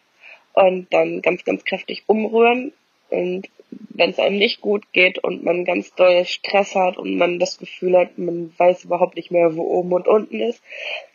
und 0.52 0.92
dann 0.92 1.23
ganz, 1.23 1.44
ganz 1.44 1.64
kräftig 1.64 2.04
umrühren. 2.06 2.73
Und 3.11 3.49
wenn 3.70 4.11
es 4.11 4.18
einem 4.18 4.38
nicht 4.38 4.61
gut 4.61 4.92
geht 4.92 5.18
und 5.23 5.44
man 5.44 5.64
ganz 5.64 5.94
doll 5.94 6.25
Stress 6.25 6.75
hat 6.75 6.96
und 6.96 7.16
man 7.16 7.38
das 7.38 7.58
Gefühl 7.58 7.96
hat, 7.96 8.18
man 8.18 8.52
weiß 8.56 8.85
überhaupt 8.85 9.16
nicht 9.16 9.30
mehr, 9.30 9.54
wo 9.54 9.62
oben 9.62 9.92
und 9.92 10.08
unten 10.08 10.40
ist, 10.40 10.62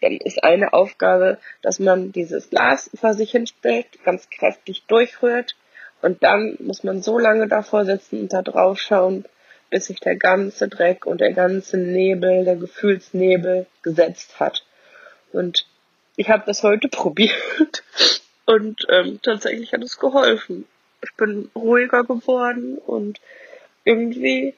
dann 0.02 0.18
ist 0.18 0.44
eine 0.44 0.74
Aufgabe, 0.74 1.38
dass 1.62 1.80
man 1.80 2.12
dieses 2.12 2.50
Glas 2.50 2.90
vor 2.94 3.14
sich 3.14 3.32
hinstellt, 3.32 3.88
ganz 4.04 4.30
kräftig 4.30 4.84
durchrührt 4.88 5.56
und 6.02 6.24
dann 6.24 6.58
muss 6.60 6.84
man 6.84 7.02
so 7.02 7.20
lange 7.20 7.48
davor 7.48 7.86
sitzen 7.86 8.22
und 8.22 8.34
da 8.34 8.42
drauf 8.42 8.80
schauen, 8.80 9.26
bis 9.70 9.86
sich 9.86 10.00
der 10.00 10.16
ganze 10.16 10.68
Dreck 10.68 11.06
und 11.06 11.22
der 11.22 11.34
ganze 11.34 11.78
Nebel, 11.78 12.44
der 12.44 12.58
Gefühlsnebel 12.58 13.68
gesetzt 13.84 14.40
hat. 14.40 14.66
Und 15.32 15.66
ich 16.22 16.30
habe 16.30 16.44
das 16.46 16.62
heute 16.62 16.88
probiert 16.88 17.84
und 18.46 18.86
ähm, 18.90 19.20
tatsächlich 19.24 19.74
hat 19.74 19.82
es 19.82 19.98
geholfen. 19.98 20.66
Ich 21.04 21.14
bin 21.16 21.50
ruhiger 21.56 22.04
geworden 22.04 22.78
und 22.78 23.20
irgendwie 23.84 24.54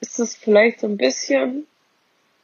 ist 0.00 0.18
es 0.18 0.36
vielleicht 0.36 0.80
so 0.80 0.86
ein 0.86 0.98
bisschen, 0.98 1.66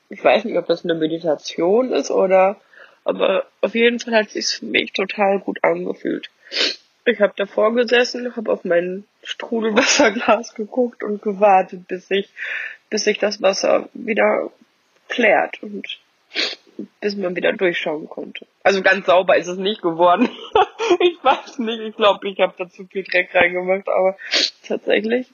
ich 0.08 0.24
weiß 0.24 0.44
nicht, 0.44 0.56
ob 0.56 0.66
das 0.66 0.84
eine 0.84 0.94
Meditation 0.94 1.92
ist 1.92 2.10
oder, 2.10 2.58
aber 3.04 3.46
auf 3.60 3.74
jeden 3.74 4.00
Fall 4.00 4.14
hat 4.14 4.28
es 4.28 4.32
sich 4.32 4.58
für 4.58 4.66
mich 4.66 4.92
total 4.92 5.40
gut 5.40 5.62
angefühlt. 5.62 6.30
Ich 7.04 7.20
habe 7.20 7.34
davor 7.36 7.74
gesessen, 7.74 8.34
habe 8.34 8.50
auf 8.50 8.64
mein 8.64 9.04
Strudelwasserglas 9.22 10.54
geguckt 10.54 11.04
und 11.04 11.20
gewartet, 11.20 11.86
bis 11.86 12.08
sich, 12.08 12.30
bis 12.88 13.04
sich 13.04 13.18
das 13.18 13.42
Wasser 13.42 13.90
wieder 13.92 14.50
klärt 15.10 15.62
und 15.62 15.98
bis 17.00 17.16
man 17.16 17.36
wieder 17.36 17.52
durchschauen 17.52 18.08
konnte. 18.08 18.46
Also 18.62 18.82
ganz 18.82 19.06
sauber 19.06 19.36
ist 19.36 19.46
es 19.46 19.58
nicht 19.58 19.82
geworden. 19.82 20.28
ich 21.00 21.22
weiß 21.22 21.58
nicht, 21.58 21.80
ich 21.80 21.96
glaube, 21.96 22.28
ich 22.28 22.40
habe 22.40 22.54
da 22.58 22.68
zu 22.68 22.86
viel 22.86 23.04
Dreck 23.04 23.34
reingemacht, 23.34 23.88
aber 23.88 24.16
tatsächlich 24.66 25.28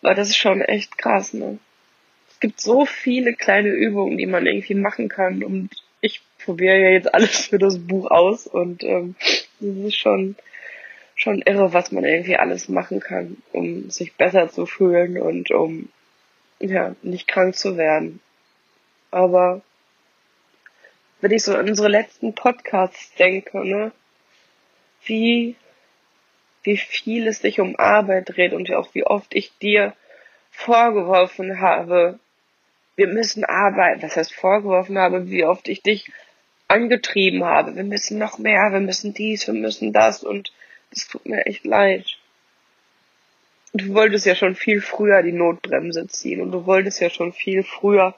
war 0.00 0.14
das 0.14 0.36
schon 0.36 0.60
echt 0.60 0.96
krass, 0.98 1.32
ne? 1.34 1.58
Es 2.30 2.40
gibt 2.40 2.60
so 2.60 2.86
viele 2.86 3.34
kleine 3.34 3.70
Übungen, 3.70 4.16
die 4.16 4.26
man 4.26 4.46
irgendwie 4.46 4.74
machen 4.74 5.08
kann 5.08 5.42
und 5.42 5.70
ich 6.00 6.22
probiere 6.44 6.78
ja 6.78 6.90
jetzt 6.90 7.12
alles 7.12 7.46
für 7.46 7.58
das 7.58 7.78
Buch 7.78 8.10
aus 8.10 8.46
und 8.46 8.84
ähm, 8.84 9.16
das 9.58 9.76
ist 9.76 9.96
schon 9.96 10.36
schon 11.18 11.42
irre, 11.42 11.72
was 11.72 11.90
man 11.90 12.04
irgendwie 12.04 12.36
alles 12.36 12.68
machen 12.68 13.00
kann, 13.00 13.38
um 13.52 13.90
sich 13.90 14.14
besser 14.14 14.48
zu 14.50 14.66
fühlen 14.66 15.20
und 15.20 15.50
um 15.50 15.88
ja 16.60 16.94
nicht 17.02 17.26
krank 17.26 17.56
zu 17.56 17.76
werden. 17.76 18.20
Aber 19.10 19.62
wenn 21.20 21.32
ich 21.32 21.42
so 21.42 21.54
an 21.54 21.68
unsere 21.68 21.88
letzten 21.88 22.34
Podcasts 22.34 23.14
denke, 23.14 23.64
ne, 23.66 23.92
wie, 25.04 25.56
wie 26.62 26.76
viel 26.76 27.26
es 27.26 27.40
sich 27.40 27.60
um 27.60 27.76
Arbeit 27.76 28.28
dreht 28.28 28.52
und 28.52 28.70
auch 28.72 28.94
wie 28.94 29.04
oft 29.04 29.34
ich 29.34 29.56
dir 29.58 29.94
vorgeworfen 30.50 31.60
habe, 31.60 32.18
wir 32.96 33.06
müssen 33.06 33.44
arbeiten, 33.44 34.00
das 34.00 34.16
heißt 34.16 34.34
vorgeworfen 34.34 34.98
habe, 34.98 35.30
wie 35.30 35.44
oft 35.44 35.68
ich 35.68 35.82
dich 35.82 36.10
angetrieben 36.66 37.44
habe, 37.44 37.76
wir 37.76 37.84
müssen 37.84 38.18
noch 38.18 38.38
mehr, 38.38 38.70
wir 38.72 38.80
müssen 38.80 39.14
dies, 39.14 39.46
wir 39.46 39.54
müssen 39.54 39.92
das 39.92 40.22
und 40.22 40.52
das 40.90 41.06
tut 41.06 41.26
mir 41.26 41.46
echt 41.46 41.64
leid. 41.64 42.06
Du 43.72 43.94
wolltest 43.94 44.26
ja 44.26 44.34
schon 44.34 44.54
viel 44.54 44.80
früher 44.80 45.22
die 45.22 45.32
Notbremse 45.32 46.06
ziehen 46.08 46.40
und 46.40 46.52
du 46.52 46.66
wolltest 46.66 47.00
ja 47.00 47.10
schon 47.10 47.32
viel 47.32 47.62
früher 47.62 48.14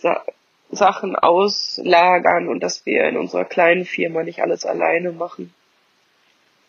Sa 0.00 0.24
Sachen 0.70 1.16
auslagern 1.16 2.48
und 2.48 2.60
dass 2.60 2.84
wir 2.84 3.08
in 3.08 3.16
unserer 3.16 3.46
kleinen 3.46 3.86
Firma 3.86 4.22
nicht 4.22 4.42
alles 4.42 4.66
alleine 4.66 5.12
machen. 5.12 5.54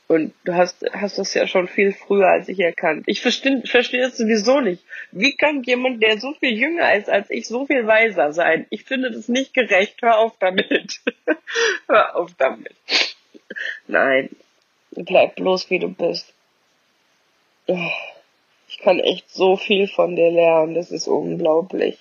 Und 0.09 0.33
du 0.43 0.55
hast, 0.55 0.83
hast 0.91 1.19
das 1.19 1.35
ja 1.35 1.45
schon 1.45 1.67
viel 1.67 1.91
früher 1.91 2.29
als 2.29 2.49
ich 2.49 2.59
erkannt. 2.59 3.03
Ich 3.05 3.21
verstehe 3.21 3.61
versteh 3.65 3.99
das 3.99 4.17
sowieso 4.17 4.59
nicht. 4.59 4.83
Wie 5.11 5.35
kann 5.35 5.61
jemand, 5.61 6.01
der 6.01 6.19
so 6.19 6.33
viel 6.33 6.57
jünger 6.57 6.95
ist 6.95 7.09
als 7.09 7.29
ich, 7.29 7.47
so 7.47 7.67
viel 7.67 7.85
weiser 7.85 8.33
sein? 8.33 8.65
Ich 8.71 8.85
finde 8.85 9.11
das 9.11 9.27
nicht 9.27 9.53
gerecht. 9.53 10.01
Hör 10.01 10.17
auf 10.17 10.33
damit. 10.39 11.01
Hör 11.87 12.15
auf 12.15 12.31
damit. 12.39 12.75
Nein. 13.87 14.29
Bleib 14.91 15.35
bloß 15.35 15.69
wie 15.69 15.77
du 15.77 15.89
bist. 15.89 16.33
Ich 17.67 18.79
kann 18.79 18.99
echt 18.99 19.29
so 19.29 19.57
viel 19.57 19.87
von 19.87 20.15
dir 20.15 20.31
lernen. 20.31 20.73
Das 20.73 20.89
ist 20.89 21.07
unglaublich. 21.07 21.99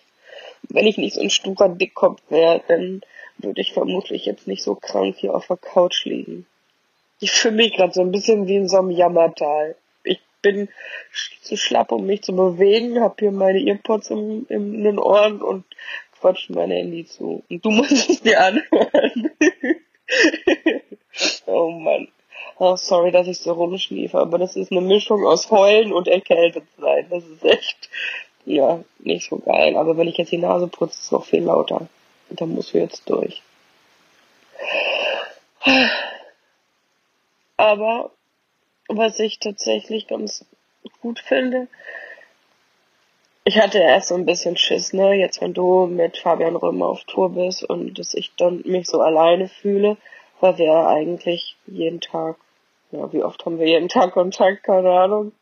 Wenn 0.69 0.87
ich 0.87 0.99
nicht 0.99 1.15
so 1.15 1.21
ein 1.21 1.31
sturer 1.31 1.69
Dickkopf 1.69 2.21
wäre, 2.29 2.63
dann 2.69 3.03
würde 3.39 3.61
ich 3.61 3.73
vermutlich 3.73 4.27
jetzt 4.27 4.47
nicht 4.47 4.63
so 4.63 4.75
krank 4.75 5.17
hier 5.17 5.35
auf 5.35 5.47
der 5.47 5.57
Couch 5.57 6.05
liegen. 6.05 6.47
Ich 7.21 7.33
fühle 7.33 7.57
mich 7.57 7.75
gerade 7.75 7.93
so 7.93 8.01
ein 8.01 8.13
bisschen 8.13 8.47
wie 8.47 8.57
in 8.57 8.69
so 8.69 8.79
einem 8.79 8.91
Jammertal. 8.91 9.77
Ich 10.05 10.21
bin 10.43 10.69
zu 11.43 11.57
schlapp, 11.57 11.93
um 11.93 12.07
mich 12.07 12.23
zu 12.23 12.35
bewegen, 12.35 13.01
habe 13.01 13.17
hier 13.19 13.33
meine 13.33 13.61
Earpods 13.61 14.11
im, 14.11 14.47
im, 14.49 14.75
in 14.75 14.85
den 14.85 14.99
Ohren 14.99 15.43
und 15.43 15.65
quatsch 16.21 16.49
mein 16.51 16.71
Handy 16.71 17.07
zu. 17.07 17.43
Und 17.49 17.65
du 17.65 17.71
musst 17.71 18.11
es 18.11 18.23
dir 18.23 18.41
anhören. 18.41 19.31
oh 21.47 21.71
Mann. 21.71 22.09
Oh, 22.61 22.75
sorry, 22.75 23.13
dass 23.13 23.29
ich 23.29 23.39
so 23.39 23.53
rumschniefe, 23.53 24.19
aber 24.19 24.39
das 24.39 24.57
ist 24.57 24.73
eine 24.73 24.81
Mischung 24.81 25.25
aus 25.25 25.49
Heulen 25.51 25.93
und 25.93 26.09
erkältet 26.09 26.65
sein. 26.77 27.07
Das 27.09 27.25
ist 27.25 27.45
echt, 27.45 27.89
ja, 28.49 28.83
nicht 28.99 29.29
so 29.29 29.37
geil. 29.37 29.77
Aber 29.77 29.97
wenn 29.97 30.09
ich 30.09 30.17
jetzt 30.17 30.33
die 30.33 30.39
Nase 30.39 30.69
putze, 30.69 30.95
ist 30.95 31.05
es 31.05 31.13
noch 31.13 31.25
viel 31.25 31.45
lauter. 31.45 31.87
Und 32.31 32.41
da 32.41 32.47
muss 32.47 32.73
wir 32.73 32.83
jetzt 32.83 33.09
durch. 33.09 33.43
Aber 37.57 38.11
was 38.89 39.19
ich 39.19 39.39
tatsächlich 39.39 40.07
ganz 40.07 40.47
gut 41.03 41.21
finde, 41.21 41.69
ich 43.45 43.59
hatte 43.59 43.79
erst 43.79 44.09
so 44.09 44.15
ein 44.15 44.27
bisschen 44.27 44.57
Schiss, 44.57 44.93
ne, 44.93 45.15
jetzt 45.15 45.41
wenn 45.41 45.55
du 45.55 45.87
mit 45.87 46.19
Fabian 46.19 46.57
Römer 46.57 46.87
auf 46.87 47.05
Tour 47.05 47.31
bist 47.31 47.65
und 47.65 47.99
dass 47.99 48.15
ich 48.15 48.35
dann 48.37 48.63
mich 48.65 48.87
so 48.87 49.01
alleine 49.01 49.49
fühle, 49.49 49.97
weil 50.41 50.59
wir 50.59 50.87
eigentlich 50.87 51.57
jeden 51.67 52.01
Tag, 52.01 52.37
ja, 52.93 53.13
wie 53.13 53.23
oft 53.23 53.45
haben 53.45 53.59
wir 53.59 53.67
jeden 53.67 53.89
Tag 53.89 54.13
Kontakt, 54.13 54.65
keine 54.65 54.91
Ahnung, 54.91 55.33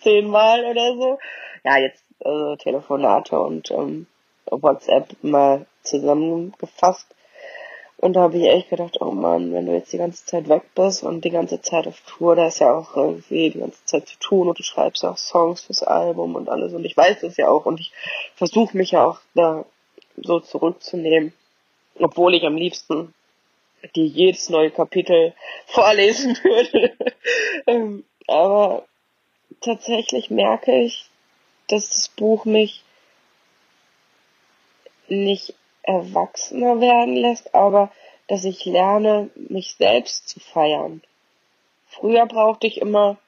zehnmal 0.00 0.64
oder 0.64 0.94
so. 0.94 1.18
Ja, 1.64 1.78
jetzt 1.78 2.05
also 2.20 2.56
Telefonate 2.56 3.38
und 3.38 3.70
ähm, 3.70 4.06
WhatsApp 4.50 5.16
mal 5.22 5.66
zusammengefasst. 5.82 7.06
Und 7.98 8.12
da 8.12 8.20
habe 8.20 8.36
ich 8.36 8.44
echt 8.44 8.68
gedacht, 8.68 8.98
oh 9.00 9.12
Mann, 9.12 9.54
wenn 9.54 9.66
du 9.66 9.72
jetzt 9.72 9.92
die 9.92 9.98
ganze 9.98 10.26
Zeit 10.26 10.48
weg 10.48 10.62
bist 10.74 11.02
und 11.02 11.24
die 11.24 11.30
ganze 11.30 11.62
Zeit 11.62 11.86
auf 11.86 11.98
Tour, 12.02 12.36
da 12.36 12.48
ist 12.48 12.58
ja 12.58 12.74
auch 12.74 12.94
irgendwie 12.94 13.50
die 13.50 13.58
ganze 13.58 13.82
Zeit 13.86 14.06
zu 14.06 14.18
tun 14.18 14.48
und 14.48 14.58
du 14.58 14.62
schreibst 14.62 15.04
auch 15.04 15.16
Songs 15.16 15.62
fürs 15.62 15.82
Album 15.82 16.34
und 16.34 16.50
alles 16.50 16.74
und 16.74 16.84
ich 16.84 16.96
weiß 16.96 17.20
das 17.20 17.38
ja 17.38 17.48
auch 17.48 17.64
und 17.64 17.80
ich 17.80 17.92
versuche 18.34 18.76
mich 18.76 18.90
ja 18.90 19.06
auch 19.06 19.20
da 19.34 19.64
so 20.16 20.40
zurückzunehmen, 20.40 21.32
obwohl 21.98 22.34
ich 22.34 22.44
am 22.44 22.56
liebsten 22.56 23.14
die 23.94 24.06
jedes 24.06 24.50
neue 24.50 24.70
Kapitel 24.70 25.34
vorlesen 25.66 26.36
würde. 26.42 26.92
Ähm, 27.68 28.04
aber 28.28 28.84
tatsächlich 29.60 30.30
merke 30.30 30.82
ich, 30.82 31.10
dass 31.68 31.90
das 31.90 32.08
Buch 32.08 32.44
mich 32.44 32.82
nicht 35.08 35.54
erwachsener 35.82 36.80
werden 36.80 37.16
lässt, 37.16 37.54
aber 37.54 37.92
dass 38.28 38.44
ich 38.44 38.64
lerne, 38.64 39.30
mich 39.36 39.74
selbst 39.74 40.28
zu 40.28 40.40
feiern. 40.40 41.02
Früher 41.86 42.26
brauchte 42.26 42.66
ich 42.66 42.80
immer, 42.80 43.18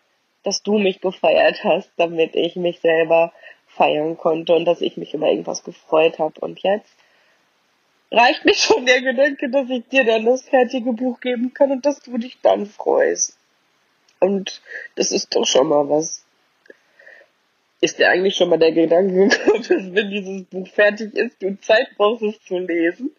dass 0.42 0.62
du 0.62 0.78
mich 0.78 1.00
gefeiert 1.00 1.62
hast, 1.64 1.90
damit 1.96 2.34
ich 2.34 2.56
mich 2.56 2.80
selber 2.80 3.32
feiern 3.66 4.16
konnte 4.16 4.54
und 4.54 4.64
dass 4.64 4.80
ich 4.80 4.96
mich 4.96 5.14
über 5.14 5.28
irgendwas 5.28 5.62
gefreut 5.62 6.18
habe. 6.18 6.40
Und 6.40 6.60
jetzt 6.60 6.90
reicht 8.10 8.44
mir 8.44 8.54
schon 8.54 8.86
der 8.86 9.02
Gedanke, 9.02 9.50
dass 9.50 9.68
ich 9.70 9.86
dir 9.88 10.04
dann 10.04 10.24
das 10.24 10.48
fertige 10.48 10.92
Buch 10.92 11.20
geben 11.20 11.54
kann 11.54 11.70
und 11.70 11.86
dass 11.86 12.00
du 12.00 12.18
dich 12.18 12.38
dann 12.42 12.66
freust. 12.66 13.36
Und 14.20 14.62
das 14.96 15.12
ist 15.12 15.36
doch 15.36 15.46
schon 15.46 15.68
mal 15.68 15.88
was 15.88 16.24
ist 17.80 17.98
dir 17.98 18.08
eigentlich 18.08 18.36
schon 18.36 18.48
mal 18.48 18.58
der 18.58 18.72
Gedanke 18.72 19.28
gekommen, 19.28 19.62
dass 19.68 19.94
wenn 19.94 20.10
dieses 20.10 20.44
Buch 20.44 20.66
fertig 20.68 21.14
ist, 21.14 21.42
du 21.42 21.58
Zeit 21.60 21.88
brauchst, 21.96 22.22
es 22.22 22.40
zu 22.42 22.58
lesen? 22.58 23.14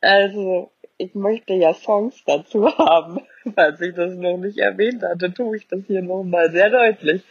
Also, 0.00 0.70
ich 0.96 1.14
möchte 1.14 1.54
ja 1.54 1.74
Songs 1.74 2.22
dazu 2.24 2.66
haben. 2.78 3.20
Falls 3.54 3.80
ich 3.80 3.94
das 3.94 4.14
noch 4.14 4.36
nicht 4.36 4.58
erwähnt 4.58 5.02
hatte, 5.02 5.32
tue 5.32 5.56
ich 5.56 5.66
das 5.68 5.80
hier 5.86 6.02
nochmal 6.02 6.50
sehr 6.50 6.70
deutlich. 6.70 7.22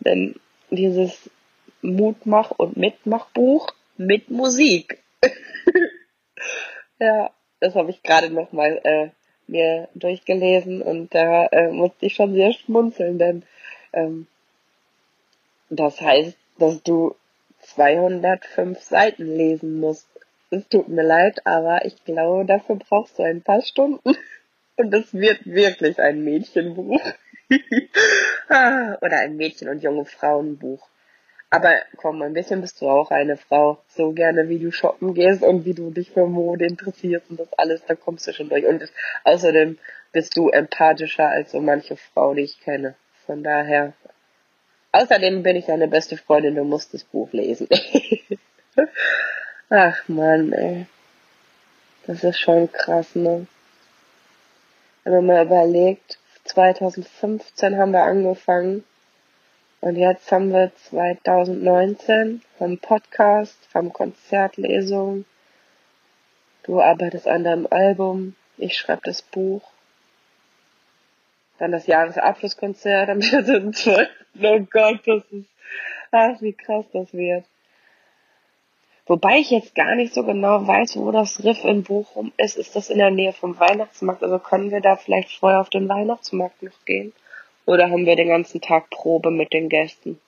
Denn 0.00 0.34
dieses 0.70 1.30
Mutmach- 1.82 2.52
und 2.56 2.76
Mitmachbuch 2.76 3.68
mit 3.96 4.30
Musik. 4.30 5.02
ja, 6.98 7.30
das 7.60 7.74
habe 7.74 7.90
ich 7.90 8.02
gerade 8.02 8.30
nochmal 8.30 8.80
äh, 8.84 9.08
mir 9.46 9.88
durchgelesen 9.94 10.80
und 10.82 11.14
da 11.14 11.46
äh, 11.46 11.70
musste 11.70 12.06
ich 12.06 12.14
schon 12.14 12.34
sehr 12.34 12.52
schmunzeln, 12.52 13.18
denn 13.18 13.42
ähm, 13.92 14.26
das 15.70 16.00
heißt, 16.00 16.36
dass 16.58 16.82
du 16.82 17.14
205 17.60 18.80
Seiten 18.80 19.24
lesen 19.36 19.80
musst. 19.80 20.08
Es 20.50 20.68
tut 20.68 20.88
mir 20.88 21.04
leid, 21.04 21.46
aber 21.46 21.84
ich 21.84 22.04
glaube, 22.04 22.44
dafür 22.44 22.76
brauchst 22.76 23.18
du 23.18 23.22
ein 23.22 23.42
paar 23.42 23.62
Stunden. 23.62 24.16
Und 24.76 24.94
es 24.94 25.12
wird 25.12 25.46
wirklich 25.46 25.98
ein 26.00 26.24
Mädchenbuch. 26.24 27.00
Ah, 28.52 28.98
oder 29.00 29.20
ein 29.20 29.36
Mädchen- 29.36 29.68
und 29.68 29.80
junge 29.80 30.04
Frauenbuch. 30.04 30.88
Aber 31.50 31.82
komm, 31.96 32.20
ein 32.22 32.32
bisschen 32.32 32.60
bist 32.60 32.80
du 32.80 32.88
auch 32.88 33.12
eine 33.12 33.36
Frau. 33.36 33.78
So 33.86 34.10
gerne, 34.10 34.48
wie 34.48 34.58
du 34.58 34.72
shoppen 34.72 35.14
gehst 35.14 35.42
und 35.42 35.64
wie 35.64 35.74
du 35.74 35.90
dich 35.92 36.10
für 36.10 36.26
Mode 36.26 36.66
interessierst 36.66 37.30
und 37.30 37.38
das 37.38 37.52
alles, 37.52 37.84
da 37.86 37.94
kommst 37.94 38.26
du 38.26 38.32
schon 38.32 38.48
durch. 38.48 38.64
Und 38.66 38.82
außerdem 39.22 39.78
bist 40.12 40.36
du 40.36 40.48
empathischer 40.48 41.28
als 41.28 41.52
so 41.52 41.60
manche 41.60 41.96
Frau, 41.96 42.34
die 42.34 42.42
ich 42.42 42.60
kenne. 42.60 42.94
Von 43.26 43.44
daher 43.44 43.92
Außerdem 44.92 45.42
bin 45.42 45.56
ich 45.56 45.66
deine 45.66 45.88
beste 45.88 46.16
Freundin, 46.16 46.56
du 46.56 46.64
musst 46.64 46.92
das 46.94 47.04
Buch 47.04 47.32
lesen. 47.32 47.68
Ach 49.70 50.08
man, 50.08 50.52
ey. 50.52 50.86
Das 52.06 52.24
ist 52.24 52.40
schon 52.40 52.72
krass, 52.72 53.14
ne? 53.14 53.46
Wenn 55.04 55.12
man 55.12 55.26
mal 55.26 55.46
überlegt, 55.46 56.18
2015 56.44 57.78
haben 57.78 57.92
wir 57.92 58.02
angefangen 58.02 58.84
und 59.80 59.96
jetzt 59.96 60.30
haben 60.32 60.52
wir 60.52 60.72
2019, 60.90 62.42
haben 62.58 62.78
Podcast, 62.78 63.56
haben 63.72 63.92
Konzertlesung. 63.92 65.24
Du 66.64 66.80
arbeitest 66.80 67.28
an 67.28 67.44
deinem 67.44 67.66
Album, 67.70 68.34
ich 68.58 68.76
schreibe 68.76 69.02
das 69.04 69.22
Buch. 69.22 69.62
Dann 71.60 71.72
das 71.72 71.86
Jahresabschlusskonzert 71.86 73.10
am 73.10 73.18
4.12. 73.18 74.08
Oh 74.42 74.60
Gott, 74.70 75.00
das 75.06 75.24
ist, 75.32 75.48
ach, 76.12 76.40
wie 76.40 76.52
krass 76.52 76.86
das 76.92 77.12
wird. 77.12 77.44
Wobei 79.06 79.38
ich 79.38 79.50
jetzt 79.50 79.74
gar 79.74 79.96
nicht 79.96 80.14
so 80.14 80.24
genau 80.24 80.66
weiß, 80.66 80.96
wo 80.96 81.10
das 81.10 81.42
Riff 81.44 81.64
in 81.64 81.82
Bochum 81.82 82.32
ist. 82.36 82.56
Ist 82.56 82.76
das 82.76 82.90
in 82.90 82.98
der 82.98 83.10
Nähe 83.10 83.32
vom 83.32 83.58
Weihnachtsmarkt? 83.58 84.22
Also 84.22 84.38
können 84.38 84.70
wir 84.70 84.80
da 84.80 84.96
vielleicht 84.96 85.32
vorher 85.32 85.60
auf 85.60 85.68
den 85.68 85.88
Weihnachtsmarkt 85.88 86.62
noch 86.62 86.84
gehen? 86.84 87.12
Oder 87.66 87.90
haben 87.90 88.06
wir 88.06 88.16
den 88.16 88.28
ganzen 88.28 88.60
Tag 88.60 88.88
Probe 88.88 89.30
mit 89.30 89.52
den 89.52 89.68
Gästen? 89.68 90.20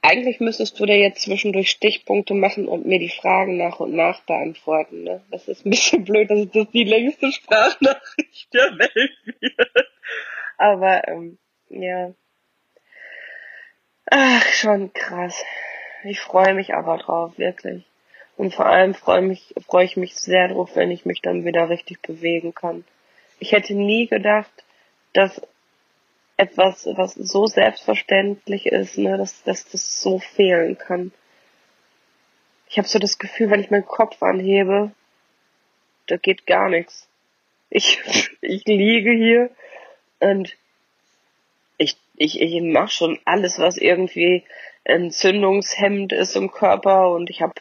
Eigentlich 0.00 0.38
müsstest 0.40 0.78
du 0.78 0.86
dir 0.86 0.96
jetzt 0.96 1.22
zwischendurch 1.22 1.70
Stichpunkte 1.70 2.34
machen 2.34 2.68
und 2.68 2.86
mir 2.86 2.98
die 2.98 3.10
Fragen 3.10 3.56
nach 3.56 3.80
und 3.80 3.94
nach 3.94 4.20
beantworten. 4.22 5.02
Ne? 5.02 5.22
Das 5.30 5.48
ist 5.48 5.66
ein 5.66 5.70
bisschen 5.70 6.04
blöd, 6.06 6.30
dass 6.30 6.48
das 6.50 6.70
die 6.70 6.84
längste 6.84 7.32
Sprachnachricht 7.32 8.54
der 8.54 8.78
Welt 8.78 9.18
wird. 9.24 9.88
Aber 10.56 11.06
ähm, 11.08 11.38
ja. 11.68 12.12
Ach, 14.10 14.46
schon 14.46 14.92
krass. 14.92 15.44
ich 16.04 16.20
freue 16.20 16.54
mich 16.54 16.74
aber 16.74 16.98
drauf, 16.98 17.36
wirklich. 17.36 17.84
Und 18.36 18.54
vor 18.54 18.66
allem 18.66 18.94
freue 18.94 19.20
mich, 19.20 19.52
freue 19.66 19.84
ich 19.84 19.96
mich 19.96 20.14
sehr 20.14 20.48
drauf, 20.48 20.76
wenn 20.76 20.92
ich 20.92 21.04
mich 21.04 21.20
dann 21.20 21.44
wieder 21.44 21.68
richtig 21.68 22.00
bewegen 22.02 22.54
kann. 22.54 22.84
Ich 23.40 23.52
hätte 23.52 23.74
nie 23.74 24.06
gedacht, 24.06 24.50
dass 25.12 25.42
etwas, 26.38 26.86
was 26.94 27.14
so 27.14 27.46
selbstverständlich 27.46 28.66
ist, 28.66 28.96
ne, 28.96 29.18
dass, 29.18 29.42
dass 29.42 29.68
das 29.68 30.00
so 30.00 30.20
fehlen 30.20 30.78
kann. 30.78 31.12
Ich 32.70 32.78
habe 32.78 32.88
so 32.88 32.98
das 32.98 33.18
Gefühl, 33.18 33.50
wenn 33.50 33.60
ich 33.60 33.70
meinen 33.70 33.86
Kopf 33.86 34.22
anhebe, 34.22 34.92
da 36.06 36.16
geht 36.16 36.46
gar 36.46 36.68
nichts. 36.68 37.08
Ich, 37.70 38.00
ich 38.40 38.64
liege 38.66 39.10
hier 39.10 39.50
und 40.20 40.56
ich, 41.76 41.96
ich, 42.16 42.40
ich 42.40 42.62
mache 42.62 42.90
schon 42.90 43.18
alles, 43.24 43.58
was 43.58 43.76
irgendwie 43.76 44.44
entzündungshemmend 44.84 46.12
ist 46.12 46.36
im 46.36 46.52
Körper 46.52 47.10
und 47.10 47.30
ich 47.30 47.42
habe 47.42 47.54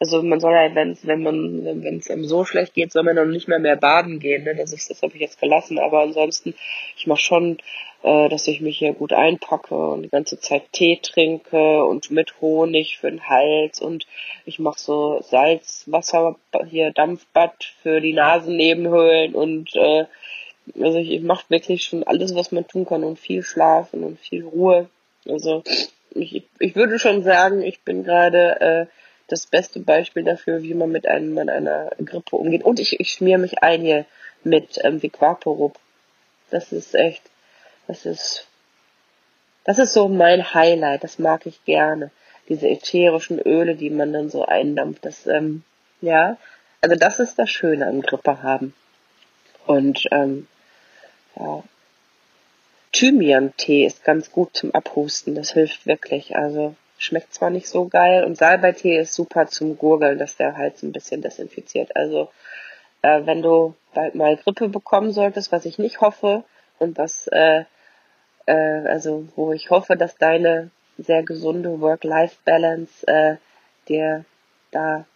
also 0.00 0.22
man 0.22 0.40
soll 0.40 0.54
ja, 0.54 0.74
wenn's, 0.74 1.06
wenn 1.06 1.22
man, 1.22 1.62
wenn 1.64 1.98
es 1.98 2.10
einem 2.10 2.24
so 2.24 2.46
schlecht 2.46 2.72
geht, 2.72 2.90
soll 2.90 3.02
man 3.02 3.16
dann 3.16 3.30
nicht 3.30 3.48
mehr 3.48 3.58
mehr 3.58 3.76
baden 3.76 4.18
gehen. 4.18 4.44
Ne? 4.44 4.56
Das 4.56 4.72
ist, 4.72 4.88
das 4.88 5.02
habe 5.02 5.12
ich 5.14 5.20
jetzt 5.20 5.38
gelassen. 5.38 5.78
Aber 5.78 6.00
ansonsten, 6.00 6.54
ich 6.96 7.06
mache 7.06 7.20
schon, 7.20 7.58
äh, 8.02 8.30
dass 8.30 8.48
ich 8.48 8.62
mich 8.62 8.78
hier 8.78 8.94
gut 8.94 9.12
einpacke 9.12 9.74
und 9.74 10.02
die 10.02 10.08
ganze 10.08 10.40
Zeit 10.40 10.72
Tee 10.72 10.98
trinke 11.02 11.84
und 11.84 12.10
mit 12.10 12.40
Honig 12.40 12.96
für 12.98 13.10
den 13.10 13.28
Hals 13.28 13.80
und 13.80 14.06
ich 14.46 14.58
mache 14.58 14.78
so 14.78 15.20
Salzwasser 15.20 16.36
hier 16.66 16.92
Dampfbad 16.92 17.62
für 17.82 18.00
die 18.00 18.14
Nasennebenhöhlen 18.14 19.34
und 19.34 19.76
äh, 19.76 20.06
also 20.80 20.96
ich, 20.96 21.10
ich 21.10 21.22
mache 21.22 21.44
wirklich 21.50 21.84
schon 21.84 22.04
alles, 22.04 22.34
was 22.34 22.52
man 22.52 22.66
tun 22.66 22.86
kann 22.86 23.04
und 23.04 23.18
viel 23.18 23.42
schlafen 23.42 24.02
und 24.02 24.18
viel 24.18 24.44
Ruhe. 24.44 24.88
Also 25.28 25.62
ich, 26.14 26.44
ich 26.58 26.76
würde 26.76 26.98
schon 26.98 27.22
sagen, 27.22 27.60
ich 27.60 27.82
bin 27.82 28.02
gerade 28.02 28.88
äh, 28.88 28.99
das 29.30 29.46
beste 29.46 29.80
Beispiel 29.80 30.24
dafür, 30.24 30.62
wie 30.62 30.74
man 30.74 30.90
mit 30.90 31.06
einem 31.06 31.34
mit 31.34 31.48
einer 31.48 31.90
Grippe 32.04 32.36
umgeht. 32.36 32.64
Und 32.64 32.80
ich, 32.80 32.98
ich 32.98 33.12
schmier 33.12 33.38
mich 33.38 33.62
ein 33.62 33.82
hier 33.82 34.04
mit 34.42 34.78
ähm, 34.82 35.02
Viquaporub. 35.02 35.78
Das 36.50 36.72
ist 36.72 36.94
echt, 36.94 37.22
das 37.86 38.06
ist, 38.06 38.46
das 39.64 39.78
ist 39.78 39.92
so 39.92 40.08
mein 40.08 40.52
Highlight. 40.54 41.04
Das 41.04 41.18
mag 41.18 41.46
ich 41.46 41.64
gerne. 41.64 42.10
Diese 42.48 42.68
ätherischen 42.68 43.38
Öle, 43.38 43.76
die 43.76 43.90
man 43.90 44.12
dann 44.12 44.30
so 44.30 44.44
eindampft. 44.44 45.04
Das, 45.04 45.26
ähm, 45.26 45.62
ja, 46.00 46.36
also 46.80 46.96
das 46.96 47.20
ist 47.20 47.38
das 47.38 47.50
Schöne 47.50 47.86
am 47.86 48.02
Grippe 48.02 48.42
haben. 48.42 48.74
Und 49.66 50.06
ähm, 50.10 50.48
ja, 51.36 51.62
Thymian-Tee 52.92 53.86
ist 53.86 54.02
ganz 54.02 54.32
gut 54.32 54.56
zum 54.56 54.74
Abhusten. 54.74 55.36
Das 55.36 55.52
hilft 55.52 55.86
wirklich. 55.86 56.34
Also 56.36 56.74
Schmeckt 57.02 57.32
zwar 57.32 57.48
nicht 57.48 57.66
so 57.66 57.88
geil 57.88 58.24
und 58.24 58.36
Salbeitee 58.36 58.98
ist 58.98 59.14
super 59.14 59.46
zum 59.46 59.78
Gurgeln, 59.78 60.18
dass 60.18 60.36
der 60.36 60.58
Hals 60.58 60.82
ein 60.82 60.92
bisschen 60.92 61.22
desinfiziert. 61.22 61.96
Also 61.96 62.30
äh, 63.00 63.22
wenn 63.24 63.40
du 63.40 63.74
bald 63.94 64.14
mal 64.14 64.36
Grippe 64.36 64.68
bekommen 64.68 65.10
solltest, 65.10 65.50
was 65.50 65.64
ich 65.64 65.78
nicht 65.78 66.02
hoffe 66.02 66.44
und 66.78 66.98
was 66.98 67.26
äh, 67.28 67.64
äh, 68.44 68.86
also 68.86 69.26
wo 69.34 69.52
ich 69.52 69.70
hoffe, 69.70 69.96
dass 69.96 70.18
deine 70.18 70.70
sehr 70.98 71.22
gesunde 71.22 71.80
Work-Life-Balance 71.80 73.06
äh, 73.06 73.36
dir 73.88 74.26
da 74.70 75.06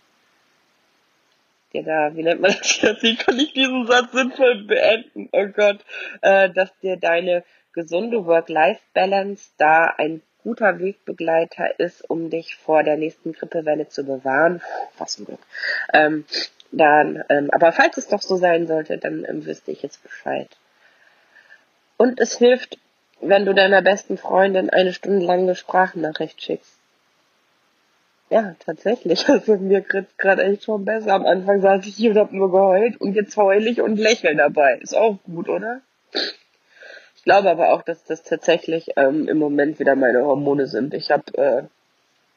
dir 1.74 1.82
da, 1.82 2.16
wie 2.16 2.22
nennt 2.22 2.40
man 2.40 2.54
das 2.58 2.80
jetzt? 2.80 3.02
Wie 3.02 3.16
kann 3.16 3.38
ich 3.38 3.52
diesen 3.52 3.86
Satz 3.86 4.10
sinnvoll 4.12 4.64
beenden? 4.64 5.28
Oh 5.32 5.48
Gott, 5.48 5.84
äh, 6.22 6.48
dass 6.48 6.74
dir 6.78 6.96
deine 6.96 7.44
gesunde 7.74 8.24
Work-Life-Balance 8.24 9.50
da 9.58 9.92
ein 9.98 10.22
guter 10.44 10.78
Wegbegleiter 10.78 11.80
ist, 11.80 12.08
um 12.08 12.30
dich 12.30 12.54
vor 12.54 12.84
der 12.84 12.96
nächsten 12.96 13.32
Grippewelle 13.32 13.88
zu 13.88 14.04
bewahren. 14.04 14.62
Was 14.98 15.18
ein 15.18 15.24
Glück. 15.24 15.40
Ähm, 15.92 16.24
dann, 16.70 17.24
ähm, 17.28 17.50
aber 17.50 17.72
falls 17.72 17.96
es 17.96 18.08
doch 18.08 18.22
so 18.22 18.36
sein 18.36 18.66
sollte, 18.66 18.98
dann 18.98 19.24
ähm, 19.28 19.44
wüsste 19.44 19.72
ich 19.72 19.82
jetzt 19.82 20.02
Bescheid. 20.02 20.48
Und 21.96 22.20
es 22.20 22.38
hilft, 22.38 22.78
wenn 23.20 23.46
du 23.46 23.54
deiner 23.54 23.82
besten 23.82 24.18
Freundin 24.18 24.70
eine 24.70 24.92
Stunde 24.92 25.24
lang 25.24 25.40
eine 25.40 25.54
Sprachnachricht 25.54 26.42
schickst. 26.42 26.78
Ja, 28.30 28.54
tatsächlich. 28.58 29.28
Also 29.28 29.56
mir 29.56 29.80
geht's 29.80 30.16
gerade 30.16 30.42
echt 30.42 30.64
schon 30.64 30.84
besser. 30.84 31.14
Am 31.14 31.26
Anfang 31.26 31.60
saß 31.60 31.86
ich 31.86 31.94
hier 31.94 32.10
und 32.10 32.18
hab 32.18 32.32
nur 32.32 32.50
geheult 32.50 33.00
und 33.00 33.14
jetzt 33.14 33.36
heul 33.36 33.66
ich 33.66 33.80
und 33.80 33.96
lächle 33.96 34.34
dabei. 34.34 34.78
Ist 34.82 34.96
auch 34.96 35.18
gut, 35.24 35.48
oder? 35.48 35.80
Ich 37.24 37.26
glaube 37.26 37.50
aber 37.50 37.72
auch, 37.72 37.80
dass 37.80 38.04
das 38.04 38.22
tatsächlich 38.22 38.90
ähm, 38.96 39.28
im 39.28 39.38
Moment 39.38 39.78
wieder 39.78 39.96
meine 39.96 40.26
Hormone 40.26 40.66
sind. 40.66 40.92
Ich 40.92 41.10
habe, 41.10 41.24
äh, 41.38 41.62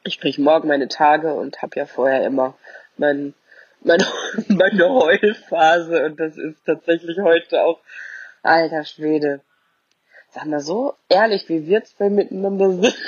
ich 0.06 0.18
kriege 0.22 0.42
morgen 0.42 0.70
meine 0.70 0.88
Tage 0.88 1.34
und 1.34 1.62
habe 1.62 1.78
ja 1.78 1.86
vorher 1.86 2.26
immer 2.26 2.58
mein, 2.96 3.34
meine, 3.82 4.08
meine 4.48 4.90
Heulphase 4.90 6.06
und 6.06 6.18
das 6.18 6.38
ist 6.38 6.66
tatsächlich 6.66 7.18
heute 7.20 7.66
auch, 7.66 7.82
alter 8.44 8.86
Schwede. 8.86 9.42
Sag 10.30 10.46
mal 10.46 10.62
so 10.62 10.94
ehrlich, 11.10 11.50
wie 11.50 11.68
wir 11.68 11.84
zwei 11.84 12.10
miteinander 12.10 12.72
sind. 12.72 12.96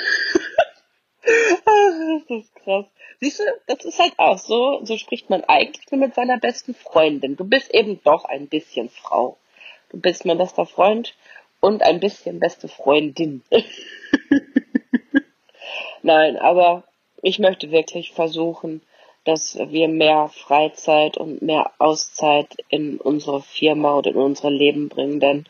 Das 1.22 2.38
ist 2.38 2.54
krass. 2.56 2.86
Siehst 3.20 3.38
du, 3.38 3.44
das 3.66 3.84
ist 3.84 3.98
halt 3.98 4.14
auch 4.18 4.38
so, 4.38 4.84
so 4.84 4.96
spricht 4.98 5.30
man 5.30 5.44
eigentlich 5.44 5.90
nur 5.90 6.00
mit 6.00 6.14
seiner 6.14 6.38
besten 6.38 6.74
Freundin. 6.74 7.36
Du 7.36 7.44
bist 7.44 7.72
eben 7.72 8.02
doch 8.02 8.24
ein 8.24 8.48
bisschen 8.48 8.90
Frau. 8.90 9.38
Du 9.90 9.98
bist 9.98 10.24
mein 10.24 10.38
bester 10.38 10.66
Freund 10.66 11.14
und 11.60 11.82
ein 11.82 12.00
bisschen 12.00 12.40
beste 12.40 12.68
Freundin. 12.68 13.42
Nein, 16.02 16.36
aber 16.36 16.84
ich 17.22 17.38
möchte 17.38 17.70
wirklich 17.70 18.12
versuchen, 18.12 18.82
dass 19.24 19.58
wir 19.58 19.88
mehr 19.88 20.28
Freizeit 20.28 21.18
und 21.18 21.42
mehr 21.42 21.70
Auszeit 21.78 22.56
in 22.68 22.96
unsere 22.96 23.42
Firma 23.42 23.92
und 23.92 24.06
in 24.06 24.16
unsere 24.16 24.50
Leben 24.50 24.88
bringen, 24.88 25.20
denn 25.20 25.44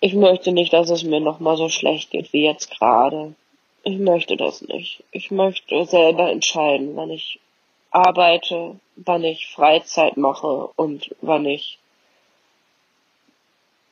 ich 0.00 0.14
möchte 0.14 0.52
nicht, 0.52 0.72
dass 0.72 0.88
es 0.88 1.04
mir 1.04 1.20
nochmal 1.20 1.58
so 1.58 1.68
schlecht 1.68 2.10
geht 2.10 2.32
wie 2.32 2.44
jetzt 2.44 2.70
gerade. 2.70 3.34
Ich 3.82 3.98
möchte 3.98 4.36
das 4.36 4.62
nicht. 4.62 5.04
Ich 5.10 5.30
möchte 5.30 5.84
selber 5.84 6.30
entscheiden, 6.30 6.96
wann 6.96 7.10
ich 7.10 7.38
arbeite, 7.90 8.80
wann 8.96 9.24
ich 9.24 9.48
Freizeit 9.48 10.16
mache 10.16 10.70
und 10.76 11.14
wann 11.20 11.44
ich 11.44 11.78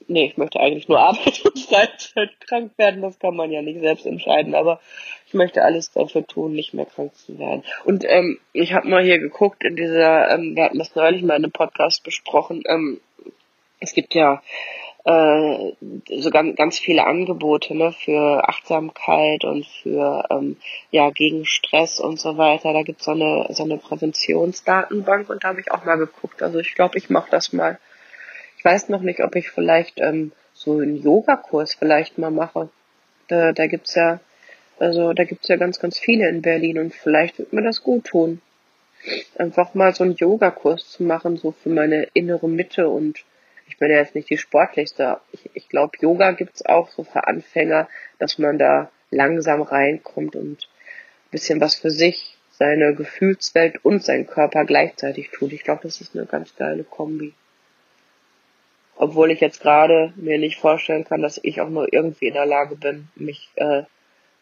nee, 0.09 0.27
ich 0.27 0.37
möchte 0.37 0.61
eigentlich 0.61 0.89
nur 0.89 0.99
Arbeit 1.09 1.45
und 1.45 1.59
Freizeit 1.59 2.41
krank 2.41 2.73
werden, 2.77 3.03
das 3.03 3.19
kann 3.19 3.37
man 3.37 3.53
ja 3.53 3.63
nicht 3.63 3.81
selbst 3.81 4.07
entscheiden, 4.07 4.55
aber 4.55 4.81
ich 5.27 5.35
möchte 5.35 5.63
alles 5.63 5.93
dafür 5.93 6.27
tun, 6.27 6.53
nicht 6.53 6.75
mehr 6.75 6.87
krank 6.87 7.15
zu 7.15 7.39
werden. 7.39 7.63
Und 7.85 8.05
ähm, 8.07 8.39
ich 8.53 8.73
habe 8.73 8.89
mal 8.89 9.05
hier 9.05 9.19
geguckt 9.19 9.63
in 9.65 9.77
dieser, 9.77 10.31
ähm, 10.31 10.57
wir 10.57 10.65
hatten 10.65 10.79
das 10.79 10.95
neulich 10.95 11.23
mal 11.23 11.37
in 11.37 11.45
einem 11.45 11.53
Podcast 11.53 12.03
besprochen, 12.03 12.63
ähm, 12.67 13.01
es 13.81 13.93
gibt 13.93 14.15
ja 14.15 14.43
äh, 15.05 15.73
so 16.19 16.31
ganz, 16.31 16.57
ganz 16.57 16.79
viele 16.79 17.07
Angebote 17.07 17.75
ne, 17.77 17.93
für 17.93 18.47
Achtsamkeit 18.49 19.45
und 19.45 19.67
für 19.67 20.27
ähm, 20.31 20.57
ja 20.91 21.11
gegen 21.11 21.47
Stress 21.47 22.01
und 22.01 22.19
so 22.19 22.37
weiter. 22.37 22.73
Da 22.73 22.83
gibt's 22.83 23.05
so 23.05 23.13
eine 23.13 23.47
so 23.51 23.65
eine 23.65 23.79
Präventionsdatenbank 23.79 25.31
und 25.31 25.45
da 25.45 25.49
habe 25.49 25.61
ich 25.61 25.71
auch 25.71 25.85
mal 25.85 25.97
geguckt. 25.97 26.43
Also 26.43 26.59
ich 26.59 26.75
glaube, 26.75 26.99
ich 26.99 27.11
mache 27.11 27.31
das 27.31 27.53
mal. 27.53 27.79
Ich 28.59 28.65
weiß 28.65 28.89
noch 28.89 29.03
nicht, 29.03 29.21
ob 29.21 29.37
ich 29.37 29.51
vielleicht 29.51 30.01
ähm, 30.01 30.33
so 30.53 30.73
einen 30.73 31.01
Yogakurs 31.01 31.75
vielleicht 31.75 32.19
mal 32.19 32.33
mache. 32.33 32.69
Da, 33.29 33.53
da 33.53 33.69
gibt's 33.69 33.95
ja, 33.95 34.19
also 34.81 35.13
da 35.13 35.23
gibt's 35.23 35.47
ja 35.47 35.57
ganz, 35.57 35.79
ganz 35.79 35.97
viele 35.97 36.29
in 36.29 36.43
Berlin 36.43 36.79
und 36.81 36.93
vielleicht 36.93 37.39
wird 37.39 37.53
mir 37.53 37.63
das 37.63 37.85
gut 37.85 38.07
tun. 38.07 38.43
Einfach 39.37 39.75
mal 39.75 39.95
so 39.95 40.03
einen 40.03 40.17
Yogakurs 40.17 40.91
zu 40.91 41.05
machen, 41.05 41.37
so 41.37 41.53
für 41.53 41.69
meine 41.69 42.09
innere 42.15 42.49
Mitte 42.49 42.89
und 42.89 43.25
ich 43.69 43.79
bin 43.79 43.91
ja 43.91 43.99
jetzt 43.99 44.17
nicht 44.17 44.29
die 44.29 44.39
sportlichste. 44.39 45.21
Ich, 45.31 45.51
ich 45.55 45.69
glaube, 45.69 45.97
Yoga 46.01 46.33
gibt's 46.33 46.67
auch 46.67 46.91
so 46.91 47.05
für 47.05 47.29
Anfänger, 47.29 47.89
dass 48.19 48.39
man 48.39 48.59
da 48.59 48.91
langsam 49.11 49.63
reinkommt 49.63 50.35
und 50.35 50.69
ein 51.27 51.31
bisschen 51.31 51.61
was 51.61 51.77
für 51.77 51.91
sich, 51.91 52.37
seine 52.51 52.93
Gefühlswelt 52.95 53.85
und 53.85 54.03
seinen 54.03 54.27
Körper 54.27 54.65
gleichzeitig 54.65 55.31
tut. 55.31 55.53
Ich 55.53 55.63
glaube, 55.63 55.83
das 55.85 56.01
ist 56.01 56.17
eine 56.17 56.27
ganz 56.27 56.57
geile 56.57 56.83
Kombi. 56.83 57.35
Obwohl 59.01 59.31
ich 59.31 59.41
jetzt 59.41 59.61
gerade 59.61 60.13
mir 60.17 60.39
nicht 60.39 60.59
vorstellen 60.59 61.05
kann, 61.05 61.23
dass 61.23 61.39
ich 61.43 61.61
auch 61.61 61.69
nur 61.69 61.93
irgendwie 61.93 62.27
in 62.27 62.35
der 62.35 62.47
Lage 62.47 62.75
bin, 62.75 63.09
mich 63.15 63.49
äh, 63.55 63.85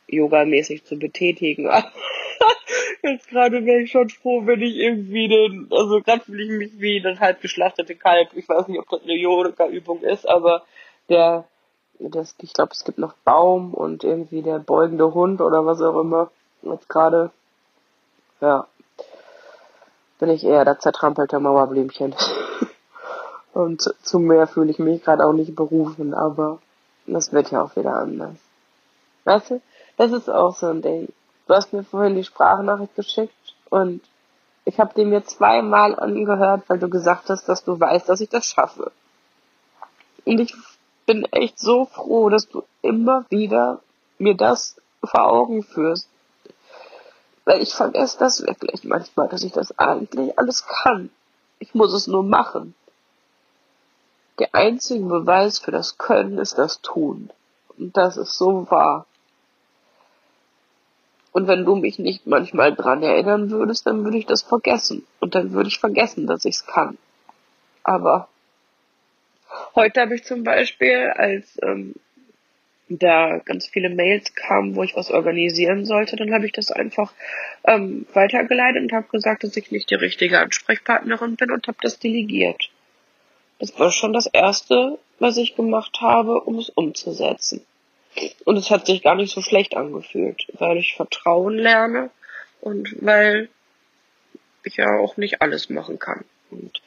yogamäßig 0.09 0.85
zu 0.85 0.99
betätigen. 0.99 1.71
jetzt 3.03 3.29
gerade 3.29 3.66
wäre 3.66 3.81
ich 3.81 3.90
schon 3.90 4.09
froh, 4.09 4.47
wenn 4.47 4.62
ich 4.62 4.77
irgendwie 4.77 5.29
den, 5.29 5.69
also 5.71 6.01
gerade 6.01 6.25
fühle 6.25 6.42
ich 6.42 6.51
mich 6.51 6.81
wie 6.81 7.03
das 7.03 7.21
halb 7.21 7.42
geschlachtete 7.42 7.95
Kalb. 7.97 8.31
Ich 8.35 8.49
weiß 8.49 8.69
nicht, 8.69 8.79
ob 8.79 8.88
das 8.88 9.03
eine 9.03 9.14
Yoga-Übung 9.14 10.01
ist, 10.01 10.27
aber 10.27 10.62
der, 11.11 11.45
das, 11.99 12.35
ich 12.40 12.55
glaube, 12.55 12.73
es 12.73 12.85
gibt 12.85 12.97
noch 12.97 13.12
Baum 13.25 13.75
und 13.75 14.05
irgendwie 14.05 14.40
der 14.40 14.59
beugende 14.59 15.12
Hund 15.12 15.42
oder 15.42 15.66
was 15.66 15.83
auch 15.83 16.01
immer. 16.01 16.31
Jetzt 16.62 16.88
gerade, 16.88 17.31
ja, 18.40 18.66
bin 20.19 20.31
ich 20.31 20.45
eher 20.45 20.64
der 20.64 20.79
zertrampelte 20.79 21.38
Mauerblümchen. 21.40 22.14
Und 23.57 23.95
zu 24.03 24.19
mehr 24.19 24.47
fühle 24.47 24.71
ich 24.71 24.79
mich 24.79 25.03
gerade 25.03 25.25
auch 25.25 25.33
nicht 25.33 25.57
berufen, 25.57 26.12
aber 26.12 26.59
das 27.07 27.33
wird 27.33 27.51
ja 27.51 27.62
auch 27.62 27.75
wieder 27.75 27.95
anders. 27.95 28.37
Weißt 29.25 29.51
du, 29.51 29.62
das 29.97 30.12
ist 30.12 30.29
auch 30.29 30.55
so 30.55 30.66
ein 30.66 30.83
Ding. 30.83 31.09
Du 31.47 31.55
hast 31.55 31.73
mir 31.73 31.83
vorhin 31.83 32.16
die 32.16 32.25
Sprachnachricht 32.25 32.95
geschickt 32.95 33.55
und 33.71 34.03
ich 34.66 34.79
habe 34.79 34.92
den 34.92 35.09
mir 35.09 35.25
zweimal 35.25 35.99
angehört, 35.99 36.64
weil 36.66 36.79
du 36.79 36.90
gesagt 36.90 37.31
hast, 37.31 37.49
dass 37.49 37.64
du 37.64 37.81
weißt, 37.81 38.11
dass 38.11 38.21
ich 38.21 38.29
das 38.29 38.45
schaffe. 38.45 38.92
Und 40.27 40.38
ich 40.38 40.55
bin 41.07 41.25
echt 41.25 41.59
so 41.59 41.87
froh, 41.87 42.29
dass 42.29 42.47
du 42.49 42.62
immer 42.83 43.25
wieder 43.31 43.81
mir 44.19 44.37
das 44.37 44.77
vor 45.03 45.33
Augen 45.33 45.62
führst. 45.62 46.11
Weil 47.47 47.62
ich 47.62 47.73
vergesse 47.73 48.19
das 48.19 48.42
wirklich 48.42 48.85
manchmal, 48.85 49.29
dass 49.29 49.45
ich 49.45 49.53
das 49.53 49.79
eigentlich 49.79 50.38
alles 50.38 50.66
kann. 50.66 51.09
Ich 51.59 51.75
muss 51.75 51.95
es 51.95 52.07
nur 52.07 52.23
machen. 52.23 52.75
Der 54.38 54.55
einzige 54.55 55.05
Beweis 55.05 55.59
für 55.59 55.70
das 55.70 55.96
Können 55.99 56.38
ist 56.38 56.59
das 56.59 56.81
Tun. 56.83 57.31
Und 57.79 57.96
das 57.96 58.16
ist 58.16 58.37
so 58.37 58.70
wahr. 58.70 59.07
Und 61.33 61.49
wenn 61.49 61.64
du 61.64 61.77
mich 61.77 61.99
nicht 61.99 62.27
manchmal 62.27 62.75
dran 62.75 63.03
erinnern 63.03 63.51
würdest, 63.51 63.87
dann 63.87 64.05
würde 64.05 64.18
ich 64.18 64.27
das 64.27 64.42
vergessen. 64.42 65.07
Und 65.20 65.35
dann 65.35 65.53
würde 65.53 65.68
ich 65.68 65.79
vergessen, 65.79 66.27
dass 66.27 66.44
ich 66.44 66.57
es 66.57 66.66
kann. 66.66 66.96
Aber 67.83 68.29
heute 69.75 70.01
habe 70.01 70.14
ich 70.14 70.25
zum 70.25 70.44
Beispiel, 70.44 71.12
als 71.14 71.59
ähm, 71.62 71.94
da 72.88 73.38
ganz 73.38 73.66
viele 73.66 73.90
Mails 73.90 74.35
kamen, 74.35 74.77
wo 74.77 74.83
ich 74.83 74.96
was 74.96 75.11
organisieren 75.11 75.85
sollte, 75.85 76.16
dann 76.16 76.33
habe 76.33 76.46
ich 76.46 76.53
das 76.53 76.70
einfach 76.70 77.12
ähm, 77.64 78.07
weitergeleitet 78.12 78.83
und 78.83 78.92
habe 78.92 79.09
gesagt, 79.09 79.44
dass 79.44 79.57
ich 79.57 79.70
nicht 79.70 79.90
die 79.90 79.96
richtige 79.96 80.40
Ansprechpartnerin 80.40 81.37
bin 81.37 81.51
und 81.51 81.66
habe 81.66 81.79
das 81.83 81.99
delegiert. 81.99 82.70
Das 83.59 83.79
war 83.79 83.90
schon 83.90 84.12
das 84.12 84.27
Erste, 84.27 84.99
was 85.19 85.37
ich 85.37 85.57
gemacht 85.57 86.01
habe, 86.01 86.40
um 86.40 86.59
es 86.59 86.69
umzusetzen. 86.69 87.64
Und 88.45 88.57
es 88.57 88.71
hat 88.71 88.87
sich 88.87 89.03
gar 89.03 89.14
nicht 89.14 89.33
so 89.33 89.42
schlecht 89.42 89.77
angefühlt, 89.77 90.47
weil 90.59 90.79
ich 90.79 90.95
Vertrauen 90.95 91.57
lerne 91.57 92.11
und 92.61 92.95
weil 93.01 93.49
ich 94.64 94.77
ja 94.77 94.99
auch 94.99 95.16
nicht 95.16 95.42
alles 95.42 95.71
machen 95.71 95.99
kann. 95.99 96.25
Und 96.51 96.81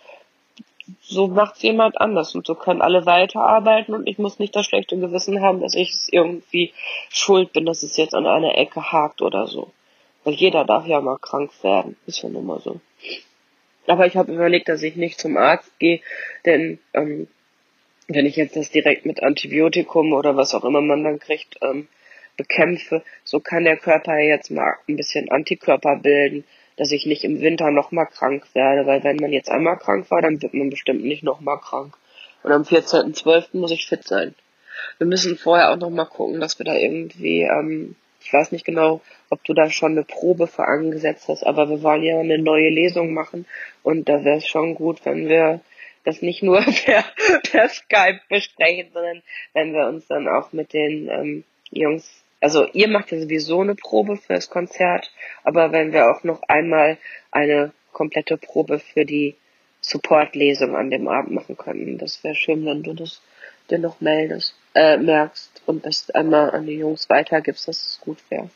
so 1.01 1.27
macht's 1.27 1.61
jemand 1.61 1.99
anders 1.99 2.33
und 2.35 2.45
so 2.45 2.55
können 2.55 2.81
alle 2.81 3.05
weiterarbeiten 3.05 3.93
und 3.93 4.07
ich 4.07 4.17
muss 4.17 4.39
nicht 4.39 4.55
das 4.55 4.65
schlechte 4.65 4.97
Gewissen 4.97 5.41
haben, 5.41 5.61
dass 5.61 5.75
ich 5.75 5.91
es 5.91 6.09
irgendwie 6.11 6.73
schuld 7.09 7.53
bin, 7.53 7.65
dass 7.65 7.83
es 7.83 7.97
jetzt 7.97 8.15
an 8.15 8.25
einer 8.25 8.57
Ecke 8.57 8.91
hakt 8.91 9.21
oder 9.21 9.47
so. 9.47 9.71
Weil 10.23 10.33
jeder 10.33 10.65
darf 10.65 10.85
ja 10.85 10.99
mal 10.99 11.17
krank 11.17 11.51
werden. 11.63 11.95
Ist 12.05 12.21
ja 12.21 12.29
nun 12.29 12.45
mal 12.45 12.59
so. 12.59 12.79
Aber 13.89 14.05
ich 14.05 14.15
habe 14.15 14.31
überlegt, 14.31 14.69
dass 14.69 14.83
ich 14.83 14.95
nicht 14.95 15.19
zum 15.19 15.35
Arzt 15.35 15.79
gehe, 15.79 15.99
denn 16.45 16.77
ähm, 16.93 17.27
wenn 18.07 18.27
ich 18.27 18.35
jetzt 18.35 18.55
das 18.55 18.69
direkt 18.69 19.07
mit 19.07 19.23
Antibiotikum 19.23 20.13
oder 20.13 20.37
was 20.37 20.53
auch 20.53 20.63
immer 20.63 20.79
man 20.79 21.03
dann 21.03 21.17
kriegt, 21.17 21.57
ähm, 21.63 21.87
bekämpfe, 22.37 23.01
so 23.23 23.39
kann 23.39 23.63
der 23.63 23.77
Körper 23.77 24.19
jetzt 24.19 24.51
mal 24.51 24.75
ein 24.87 24.95
bisschen 24.95 25.31
Antikörper 25.31 25.95
bilden, 25.95 26.43
dass 26.77 26.91
ich 26.91 27.07
nicht 27.07 27.23
im 27.23 27.41
Winter 27.41 27.71
nochmal 27.71 28.05
krank 28.05 28.45
werde, 28.53 28.85
weil 28.85 29.03
wenn 29.03 29.17
man 29.17 29.33
jetzt 29.33 29.49
einmal 29.49 29.77
krank 29.77 30.11
war, 30.11 30.21
dann 30.21 30.39
wird 30.39 30.53
man 30.53 30.69
bestimmt 30.69 31.03
nicht 31.03 31.23
nochmal 31.23 31.57
krank. 31.59 31.95
Und 32.43 32.51
am 32.51 32.61
14.12. 32.61 33.57
muss 33.57 33.71
ich 33.71 33.87
fit 33.87 34.07
sein. 34.07 34.35
Wir 34.99 35.07
müssen 35.07 35.35
vorher 35.35 35.71
auch 35.71 35.77
nochmal 35.77 36.05
gucken, 36.05 36.39
dass 36.39 36.59
wir 36.59 36.65
da 36.65 36.75
irgendwie, 36.75 37.41
ähm, 37.41 37.95
ich 38.21 38.33
weiß 38.33 38.51
nicht 38.51 38.65
genau, 38.65 39.01
ob 39.29 39.43
du 39.43 39.53
da 39.53 39.69
schon 39.69 39.93
eine 39.93 40.03
Probe 40.03 40.47
für 40.47 40.65
angesetzt 40.65 41.27
hast, 41.27 41.43
aber 41.43 41.69
wir 41.69 41.81
wollen 41.81 42.03
ja 42.03 42.19
eine 42.19 42.37
neue 42.37 42.69
Lesung 42.69 43.13
machen 43.13 43.45
und 43.83 44.09
da 44.09 44.23
wäre 44.23 44.37
es 44.37 44.47
schon 44.47 44.75
gut, 44.75 45.05
wenn 45.05 45.27
wir 45.27 45.61
das 46.03 46.21
nicht 46.21 46.43
nur 46.43 46.61
per, 46.85 47.03
per 47.49 47.69
Skype 47.69 48.21
besprechen, 48.29 48.91
sondern 48.93 49.21
wenn 49.53 49.73
wir 49.73 49.87
uns 49.87 50.07
dann 50.07 50.27
auch 50.27 50.51
mit 50.53 50.73
den 50.73 51.09
ähm, 51.09 51.43
Jungs, 51.71 52.23
also 52.41 52.65
ihr 52.73 52.87
macht 52.87 53.11
ja 53.11 53.19
sowieso 53.19 53.61
eine 53.61 53.75
Probe 53.75 54.17
für 54.17 54.33
das 54.33 54.49
Konzert, 54.49 55.11
aber 55.43 55.71
wenn 55.71 55.91
wir 55.91 56.09
auch 56.09 56.23
noch 56.23 56.41
einmal 56.43 56.97
eine 57.31 57.73
komplette 57.91 58.37
Probe 58.37 58.79
für 58.79 59.05
die 59.05 59.35
Support-Lesung 59.81 60.75
an 60.75 60.89
dem 60.89 61.07
Abend 61.07 61.31
machen 61.31 61.57
könnten, 61.57 61.97
das 61.97 62.23
wäre 62.23 62.35
schön, 62.35 62.65
wenn 62.65 62.83
du 62.83 62.93
das 62.93 63.21
dir 63.71 63.79
noch 63.79 64.01
meldest, 64.01 64.55
äh, 64.75 64.97
merkst 64.97 65.61
und 65.65 65.85
das 65.85 66.09
einmal 66.11 66.51
an 66.51 66.65
die 66.65 66.77
Jungs 66.77 67.09
weitergibst, 67.09 67.67
dass 67.67 67.85
es 67.85 68.01
gut 68.01 68.17
wäre. 68.29 68.49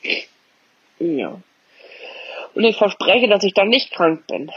Ja. 0.99 1.39
Und 2.53 2.63
ich 2.63 2.77
verspreche, 2.77 3.27
dass 3.27 3.43
ich 3.43 3.53
dann 3.53 3.69
nicht 3.69 3.91
krank 3.91 4.27
bin. 4.27 4.51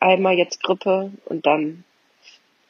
Einmal 0.00 0.34
jetzt 0.34 0.62
Grippe 0.62 1.12
und 1.26 1.46
dann 1.46 1.84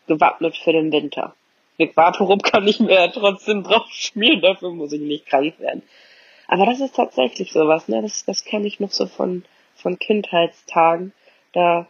gewappnet 0.07 0.57
für 0.57 0.73
den 0.73 0.93
Winter. 0.93 1.35
Mit 1.79 1.97
Vaporub 1.97 2.43
kann 2.43 2.67
ich 2.67 2.81
mir 2.81 2.95
ja 2.95 3.09
trotzdem 3.09 3.63
drauf 3.63 3.89
schmieren, 3.91 4.43
dafür 4.43 4.71
muss 4.71 4.93
ich 4.93 5.01
nicht 5.01 5.27
krank 5.27 5.59
werden. 5.59 5.83
Aber 6.49 6.67
das 6.67 6.81
ist 6.81 6.97
tatsächlich 6.97 7.53
sowas, 7.53 7.89
ne? 7.89 8.03
Das, 8.03 8.25
das 8.25 8.45
kenne 8.45 8.67
ich 8.67 8.79
noch 8.79 8.91
so 8.91 9.07
von, 9.07 9.45
von 9.75 9.99
Kindheitstagen. 9.99 11.13
Da 11.53 11.87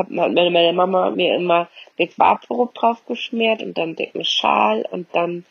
hat 0.00 0.10
meine, 0.10 0.50
meine 0.50 0.72
Mama 0.72 1.10
mir 1.10 1.36
immer 1.36 1.68
Big 1.96 2.18
Vaporub 2.18 2.74
drauf 2.74 3.04
geschmiert 3.06 3.62
und 3.62 3.78
dann 3.78 3.96
dicken 3.96 4.24
Schal 4.24 4.84
und 4.90 5.08
dann 5.14 5.44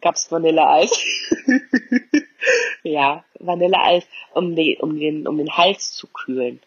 gab's 0.00 0.30
Vanilleeis. 0.30 1.04
ja, 2.82 3.24
Vanilleeis, 3.38 4.06
um, 4.32 4.54
die, 4.54 4.78
um, 4.78 4.98
den, 4.98 5.26
um 5.26 5.38
den 5.38 5.56
Hals 5.56 5.92
zu 5.92 6.06
kühlen. 6.06 6.60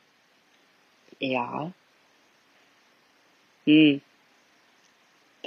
Ja. 1.20 1.72
Hm 3.66 4.02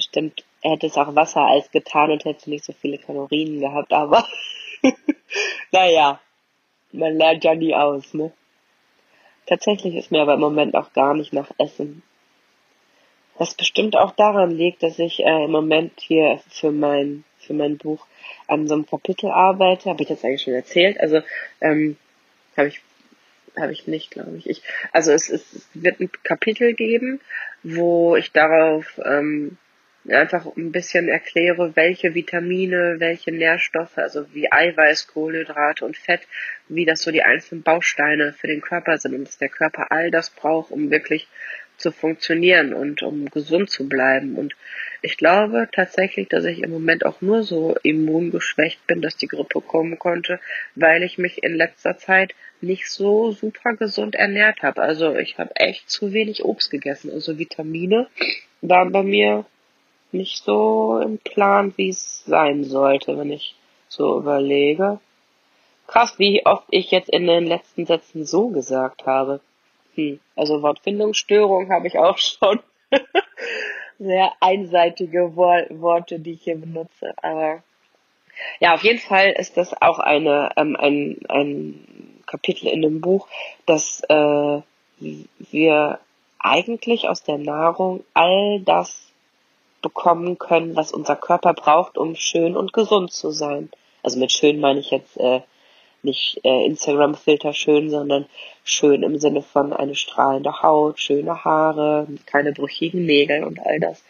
bestimmt 0.00 0.44
hätte 0.62 0.86
es 0.86 0.96
auch 0.96 1.14
Wassereis 1.14 1.70
getan 1.70 2.10
und 2.10 2.24
hätte 2.24 2.48
nicht 2.48 2.64
so 2.64 2.72
viele 2.72 2.96
Kalorien 2.96 3.60
gehabt, 3.60 3.92
aber 3.92 4.26
naja, 5.72 6.20
man 6.92 7.16
lernt 7.16 7.44
ja 7.44 7.54
nie 7.54 7.74
aus, 7.74 8.14
ne? 8.14 8.32
Tatsächlich 9.50 9.96
ist 9.96 10.12
mir 10.12 10.22
aber 10.22 10.34
im 10.34 10.40
Moment 10.40 10.76
auch 10.76 10.92
gar 10.92 11.12
nicht 11.12 11.32
nach 11.32 11.50
Essen. 11.58 12.04
Was 13.36 13.54
bestimmt 13.54 13.96
auch 13.96 14.12
daran 14.12 14.52
liegt, 14.52 14.84
dass 14.84 15.00
ich 15.00 15.24
äh, 15.24 15.44
im 15.44 15.50
Moment 15.50 15.98
hier 15.98 16.38
für 16.48 16.70
mein, 16.70 17.24
für 17.40 17.52
mein 17.52 17.76
Buch 17.76 18.06
an 18.46 18.68
so 18.68 18.74
einem 18.74 18.86
Kapitel 18.86 19.28
arbeite. 19.28 19.90
Habe 19.90 20.02
ich 20.02 20.08
das 20.08 20.24
eigentlich 20.24 20.42
schon 20.42 20.54
erzählt? 20.54 21.00
Also, 21.00 21.22
ähm, 21.60 21.96
habe 22.56 22.68
ich 22.68 22.80
habe 23.58 23.72
ich 23.72 23.88
nicht, 23.88 24.12
glaube 24.12 24.36
ich. 24.36 24.48
ich. 24.48 24.62
Also 24.92 25.10
es, 25.10 25.28
es, 25.28 25.52
es 25.52 25.68
wird 25.74 25.98
ein 25.98 26.12
Kapitel 26.22 26.74
geben, 26.74 27.20
wo 27.64 28.14
ich 28.14 28.30
darauf 28.30 29.00
ähm, 29.04 29.58
einfach 30.08 30.46
ein 30.56 30.72
bisschen 30.72 31.08
erkläre, 31.08 31.76
welche 31.76 32.14
Vitamine, 32.14 32.96
welche 32.98 33.32
Nährstoffe, 33.32 33.98
also 33.98 34.26
wie 34.32 34.50
Eiweiß, 34.50 35.08
Kohlenhydrate 35.08 35.84
und 35.84 35.96
Fett, 35.96 36.22
wie 36.68 36.84
das 36.84 37.02
so 37.02 37.10
die 37.10 37.22
einzelnen 37.22 37.62
Bausteine 37.62 38.32
für 38.32 38.46
den 38.46 38.62
Körper 38.62 38.96
sind 38.98 39.14
und 39.14 39.24
dass 39.26 39.38
der 39.38 39.50
Körper 39.50 39.92
all 39.92 40.10
das 40.10 40.30
braucht, 40.30 40.70
um 40.70 40.90
wirklich 40.90 41.28
zu 41.76 41.92
funktionieren 41.92 42.74
und 42.74 43.02
um 43.02 43.30
gesund 43.30 43.70
zu 43.70 43.88
bleiben. 43.88 44.36
Und 44.36 44.54
ich 45.02 45.16
glaube 45.16 45.68
tatsächlich, 45.72 46.28
dass 46.28 46.44
ich 46.44 46.62
im 46.62 46.70
Moment 46.70 47.04
auch 47.06 47.20
nur 47.20 47.42
so 47.42 47.76
immungeschwächt 47.82 48.86
bin, 48.86 49.00
dass 49.00 49.16
die 49.16 49.28
Grippe 49.28 49.60
kommen 49.60 49.98
konnte, 49.98 50.40
weil 50.74 51.02
ich 51.02 51.18
mich 51.18 51.42
in 51.42 51.54
letzter 51.54 51.96
Zeit 51.96 52.34
nicht 52.60 52.88
so 52.90 53.32
super 53.32 53.74
gesund 53.74 54.14
ernährt 54.14 54.62
habe. 54.62 54.82
Also 54.82 55.16
ich 55.16 55.38
habe 55.38 55.56
echt 55.56 55.90
zu 55.90 56.12
wenig 56.12 56.44
Obst 56.44 56.70
gegessen. 56.70 57.10
Also 57.10 57.38
Vitamine 57.38 58.08
waren 58.60 58.92
bei 58.92 59.02
mir 59.02 59.46
nicht 60.12 60.44
so 60.44 61.00
im 61.02 61.18
Plan, 61.18 61.72
wie 61.76 61.88
es 61.88 62.24
sein 62.24 62.64
sollte, 62.64 63.18
wenn 63.18 63.30
ich 63.30 63.54
so 63.88 64.18
überlege. 64.18 65.00
Krass, 65.86 66.18
wie 66.18 66.46
oft 66.46 66.66
ich 66.70 66.90
jetzt 66.90 67.10
in 67.10 67.26
den 67.26 67.46
letzten 67.46 67.86
Sätzen 67.86 68.24
so 68.24 68.48
gesagt 68.48 69.06
habe. 69.06 69.40
Hm, 69.94 70.20
also 70.36 70.62
Wortfindungsstörung 70.62 71.70
habe 71.70 71.88
ich 71.88 71.98
auch 71.98 72.18
schon. 72.18 72.60
Sehr 73.98 74.32
einseitige 74.40 75.36
Worte, 75.36 76.20
die 76.20 76.32
ich 76.32 76.42
hier 76.42 76.56
benutze. 76.56 77.12
Aber 77.22 77.62
ja, 78.60 78.74
auf 78.74 78.82
jeden 78.82 78.98
Fall 78.98 79.30
ist 79.32 79.56
das 79.56 79.80
auch 79.82 79.98
eine, 79.98 80.50
ähm, 80.56 80.76
ein, 80.76 81.18
ein 81.28 82.22
Kapitel 82.26 82.68
in 82.68 82.82
dem 82.82 83.00
Buch, 83.00 83.28
dass 83.66 84.02
äh, 84.08 84.60
wir 85.50 85.98
eigentlich 86.38 87.08
aus 87.08 87.22
der 87.22 87.38
Nahrung 87.38 88.04
all 88.14 88.60
das 88.60 89.09
bekommen 89.82 90.38
können, 90.38 90.76
was 90.76 90.92
unser 90.92 91.16
Körper 91.16 91.54
braucht, 91.54 91.98
um 91.98 92.14
schön 92.14 92.56
und 92.56 92.72
gesund 92.72 93.12
zu 93.12 93.30
sein. 93.30 93.70
Also 94.02 94.18
mit 94.18 94.32
schön 94.32 94.60
meine 94.60 94.80
ich 94.80 94.90
jetzt 94.90 95.16
äh, 95.16 95.40
nicht 96.02 96.40
äh, 96.44 96.66
Instagram-Filter 96.66 97.52
schön, 97.52 97.90
sondern 97.90 98.26
schön 98.64 99.02
im 99.02 99.18
Sinne 99.18 99.42
von 99.42 99.72
eine 99.72 99.94
strahlende 99.94 100.62
Haut, 100.62 101.00
schöne 101.00 101.44
Haare, 101.44 102.06
keine 102.26 102.52
brüchigen 102.52 103.04
Nägel 103.04 103.44
und 103.44 103.60
all 103.60 103.80
das. 103.80 104.02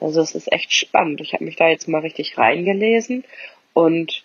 Also 0.00 0.20
es 0.20 0.34
ist 0.34 0.52
echt 0.52 0.72
spannend. 0.72 1.20
Ich 1.20 1.32
habe 1.34 1.44
mich 1.44 1.56
da 1.56 1.68
jetzt 1.68 1.88
mal 1.88 2.00
richtig 2.00 2.38
reingelesen 2.38 3.24
und 3.72 4.24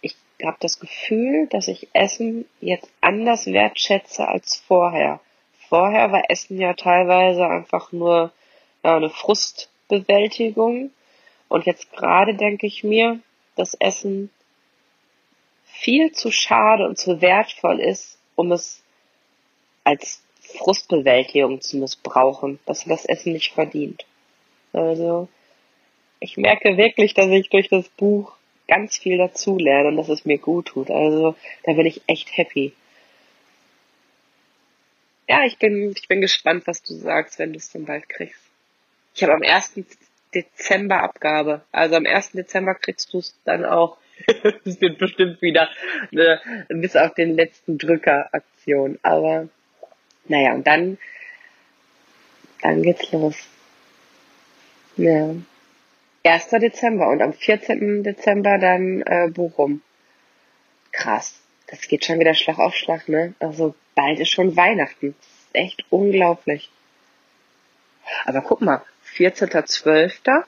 ich 0.00 0.16
habe 0.42 0.56
das 0.60 0.80
Gefühl, 0.80 1.46
dass 1.48 1.68
ich 1.68 1.88
Essen 1.92 2.46
jetzt 2.60 2.90
anders 3.00 3.46
wertschätze 3.46 4.26
als 4.26 4.56
vorher. 4.56 5.20
Vorher 5.68 6.12
war 6.12 6.30
Essen 6.30 6.58
ja 6.58 6.74
teilweise 6.74 7.46
einfach 7.46 7.92
nur 7.92 8.32
ja, 8.82 8.96
eine 8.96 9.10
Frustbewältigung. 9.90 10.90
Und 11.48 11.66
jetzt 11.66 11.92
gerade 11.92 12.34
denke 12.34 12.66
ich 12.66 12.84
mir, 12.84 13.20
dass 13.56 13.74
Essen 13.74 14.30
viel 15.64 16.12
zu 16.12 16.30
schade 16.30 16.86
und 16.86 16.96
zu 16.96 17.20
wertvoll 17.20 17.80
ist, 17.80 18.18
um 18.36 18.52
es 18.52 18.82
als 19.82 20.22
Frustbewältigung 20.40 21.60
zu 21.60 21.78
missbrauchen, 21.78 22.60
dass 22.66 22.84
das 22.84 23.04
Essen 23.04 23.32
nicht 23.32 23.52
verdient. 23.52 24.04
Also, 24.72 25.28
ich 26.20 26.36
merke 26.36 26.76
wirklich, 26.76 27.14
dass 27.14 27.28
ich 27.28 27.48
durch 27.50 27.68
das 27.68 27.88
Buch 27.88 28.34
ganz 28.68 28.96
viel 28.96 29.18
dazu 29.18 29.58
lerne 29.58 29.88
und 29.88 29.96
dass 29.96 30.08
es 30.08 30.24
mir 30.24 30.38
gut 30.38 30.66
tut. 30.66 30.90
Also, 30.90 31.34
da 31.64 31.72
bin 31.72 31.86
ich 31.86 32.02
echt 32.06 32.36
happy. 32.36 32.72
Ja, 35.28 35.44
ich 35.44 35.58
bin, 35.58 35.92
ich 35.96 36.06
bin 36.08 36.20
gespannt, 36.20 36.66
was 36.66 36.82
du 36.82 36.94
sagst, 36.94 37.38
wenn 37.38 37.52
du 37.52 37.58
es 37.58 37.70
dann 37.70 37.84
bald 37.84 38.08
kriegst. 38.08 38.49
Ich 39.20 39.24
habe 39.24 39.34
am 39.34 39.42
1. 39.42 39.74
Dezember 40.34 41.02
Abgabe. 41.02 41.60
Also 41.72 41.96
am 41.96 42.06
1. 42.06 42.32
Dezember 42.32 42.74
kriegst 42.74 43.12
du 43.12 43.18
es 43.18 43.38
dann 43.44 43.66
auch. 43.66 43.98
Es 44.64 44.80
wird 44.80 44.96
bestimmt 44.96 45.42
wieder 45.42 45.68
eine, 46.10 46.40
bis 46.70 46.96
auf 46.96 47.12
den 47.12 47.34
letzten 47.34 47.76
Drücker 47.76 48.30
Aktion. 48.32 48.98
Aber 49.02 49.48
naja, 50.24 50.54
und 50.54 50.66
dann, 50.66 50.96
dann 52.62 52.82
geht's 52.82 53.12
los. 53.12 53.36
Ja. 54.96 55.34
1. 56.24 56.48
Dezember 56.48 57.08
und 57.08 57.20
am 57.20 57.34
14. 57.34 58.02
Dezember 58.02 58.56
dann 58.56 59.02
äh, 59.02 59.28
Bochum. 59.28 59.82
Krass. 60.92 61.38
Das 61.66 61.82
geht 61.88 62.06
schon 62.06 62.20
wieder 62.20 62.32
Schlag 62.32 62.58
auf 62.58 62.74
Schlag, 62.74 63.06
ne? 63.06 63.34
Also 63.38 63.74
bald 63.94 64.18
ist 64.18 64.30
schon 64.30 64.56
Weihnachten. 64.56 65.14
Das 65.18 65.28
ist 65.28 65.48
echt 65.52 65.84
unglaublich. 65.90 66.70
Aber 68.24 68.40
guck 68.40 68.62
mal, 68.62 68.82
14.12. 69.16 70.44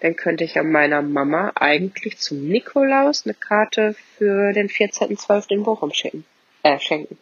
Dann 0.00 0.16
könnte 0.16 0.44
ich 0.44 0.54
ja 0.54 0.62
meiner 0.62 1.02
Mama 1.02 1.52
eigentlich 1.54 2.18
zum 2.18 2.48
Nikolaus 2.48 3.26
eine 3.26 3.34
Karte 3.34 3.94
für 4.16 4.52
den 4.52 4.68
14.12. 4.68 5.50
in 5.50 5.62
Bochum 5.62 5.92
schicken. 5.92 6.24
Äh, 6.62 6.78
schenken 6.78 7.18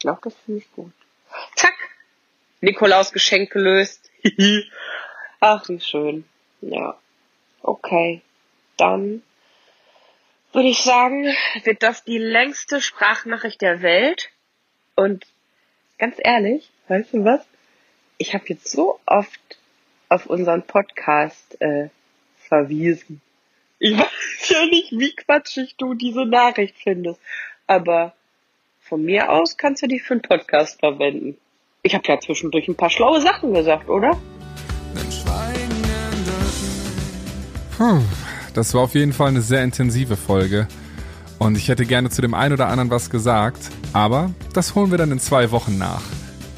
glaube, 0.00 0.20
das 0.24 0.34
finde 0.44 0.60
ich 0.60 0.72
gut. 0.72 0.92
Zack! 1.54 1.74
Nikolaus 2.60 3.12
Geschenk 3.12 3.50
gelöst. 3.52 4.10
Ach, 5.40 5.68
wie 5.68 5.80
schön. 5.80 6.24
Ja. 6.60 6.98
Okay. 7.62 8.20
Dann 8.76 9.22
würde 10.52 10.68
ich 10.68 10.82
sagen, 10.82 11.32
wird 11.62 11.82
das 11.82 12.02
die 12.02 12.18
längste 12.18 12.80
Sprachnachricht 12.80 13.60
der 13.60 13.82
Welt. 13.82 14.30
Und 14.96 15.26
ganz 15.98 16.16
ehrlich, 16.18 16.70
weißt 16.88 17.14
du 17.14 17.24
was? 17.24 17.46
Ich 18.22 18.34
habe 18.34 18.44
jetzt 18.48 18.70
so 18.70 19.00
oft 19.06 19.40
auf 20.10 20.26
unseren 20.26 20.60
Podcast 20.60 21.58
äh, 21.62 21.88
verwiesen. 22.36 23.22
Ich 23.78 23.96
weiß 23.96 24.50
ja 24.50 24.66
nicht, 24.66 24.92
wie 24.92 25.14
quatschig 25.16 25.76
du 25.78 25.94
diese 25.94 26.26
Nachricht 26.26 26.74
findest. 26.82 27.18
Aber 27.66 28.12
von 28.78 29.02
mir 29.02 29.30
aus 29.30 29.56
kannst 29.56 29.82
du 29.82 29.86
die 29.86 30.00
für 30.00 30.12
einen 30.12 30.22
Podcast 30.22 30.80
verwenden. 30.80 31.38
Ich 31.82 31.94
habe 31.94 32.06
ja 32.08 32.20
zwischendurch 32.20 32.68
ein 32.68 32.74
paar 32.74 32.90
schlaue 32.90 33.22
Sachen 33.22 33.54
gesagt, 33.54 33.88
oder? 33.88 34.10
Puh, 37.78 38.02
das 38.52 38.74
war 38.74 38.82
auf 38.82 38.94
jeden 38.94 39.14
Fall 39.14 39.28
eine 39.28 39.40
sehr 39.40 39.64
intensive 39.64 40.18
Folge. 40.18 40.68
Und 41.38 41.56
ich 41.56 41.68
hätte 41.68 41.86
gerne 41.86 42.10
zu 42.10 42.20
dem 42.20 42.34
einen 42.34 42.52
oder 42.52 42.68
anderen 42.68 42.90
was 42.90 43.08
gesagt, 43.08 43.70
aber 43.94 44.34
das 44.52 44.74
holen 44.74 44.90
wir 44.90 44.98
dann 44.98 45.10
in 45.10 45.20
zwei 45.20 45.52
Wochen 45.52 45.78
nach. 45.78 46.02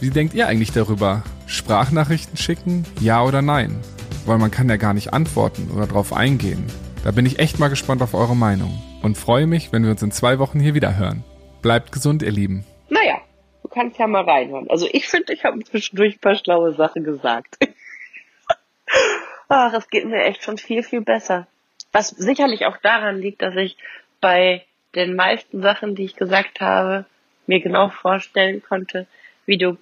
Wie 0.00 0.10
denkt 0.10 0.34
ihr 0.34 0.48
eigentlich 0.48 0.72
darüber? 0.72 1.22
Sprachnachrichten 1.52 2.38
schicken? 2.38 2.86
Ja 2.98 3.22
oder 3.22 3.42
nein? 3.42 3.78
Weil 4.24 4.38
man 4.38 4.50
kann 4.50 4.70
ja 4.70 4.76
gar 4.76 4.94
nicht 4.94 5.12
antworten 5.12 5.70
oder 5.70 5.86
drauf 5.86 6.14
eingehen. 6.14 6.64
Da 7.04 7.10
bin 7.10 7.26
ich 7.26 7.38
echt 7.38 7.58
mal 7.58 7.68
gespannt 7.68 8.00
auf 8.00 8.14
eure 8.14 8.34
Meinung 8.34 8.82
und 9.02 9.18
freue 9.18 9.46
mich, 9.46 9.70
wenn 9.70 9.84
wir 9.84 9.90
uns 9.90 10.02
in 10.02 10.12
zwei 10.12 10.38
Wochen 10.38 10.58
hier 10.58 10.72
wieder 10.72 10.96
hören. 10.96 11.24
Bleibt 11.60 11.92
gesund, 11.92 12.22
ihr 12.22 12.30
Lieben. 12.30 12.64
Naja, 12.88 13.20
du 13.62 13.68
kannst 13.68 13.98
ja 13.98 14.06
mal 14.06 14.24
reinhören. 14.24 14.70
Also 14.70 14.88
ich 14.90 15.06
finde, 15.06 15.34
ich 15.34 15.44
habe 15.44 15.62
zwischendurch 15.62 16.16
ein 16.16 16.20
paar 16.20 16.36
schlaue 16.36 16.74
Sachen 16.74 17.04
gesagt. 17.04 17.58
Ach, 19.50 19.74
es 19.74 19.90
geht 19.90 20.06
mir 20.06 20.24
echt 20.24 20.42
schon 20.42 20.56
viel, 20.56 20.82
viel 20.82 21.02
besser. 21.02 21.46
Was 21.92 22.08
sicherlich 22.08 22.64
auch 22.64 22.78
daran 22.78 23.18
liegt, 23.18 23.42
dass 23.42 23.54
ich 23.56 23.76
bei 24.22 24.64
den 24.94 25.16
meisten 25.16 25.60
Sachen, 25.60 25.96
die 25.96 26.04
ich 26.04 26.16
gesagt 26.16 26.62
habe, 26.62 27.04
mir 27.46 27.60
genau 27.60 27.90
vorstellen 27.90 28.62
konnte, 28.66 29.06
wie 29.44 29.58
du 29.58 29.76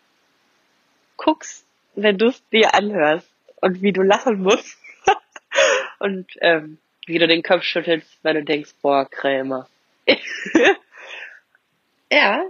guckst, 1.20 1.64
wenn 1.94 2.18
du 2.18 2.28
es 2.28 2.42
dir 2.48 2.74
anhörst 2.74 3.30
und 3.60 3.82
wie 3.82 3.92
du 3.92 4.02
lachen 4.02 4.42
musst 4.42 4.78
und 5.98 6.26
ähm, 6.40 6.78
wie 7.06 7.18
du 7.18 7.26
den 7.26 7.42
Kopf 7.42 7.62
schüttelst, 7.62 8.18
wenn 8.22 8.36
du 8.36 8.44
denkst, 8.44 8.74
boah, 8.82 9.08
Krämer. 9.08 9.68
Ja, 12.12 12.44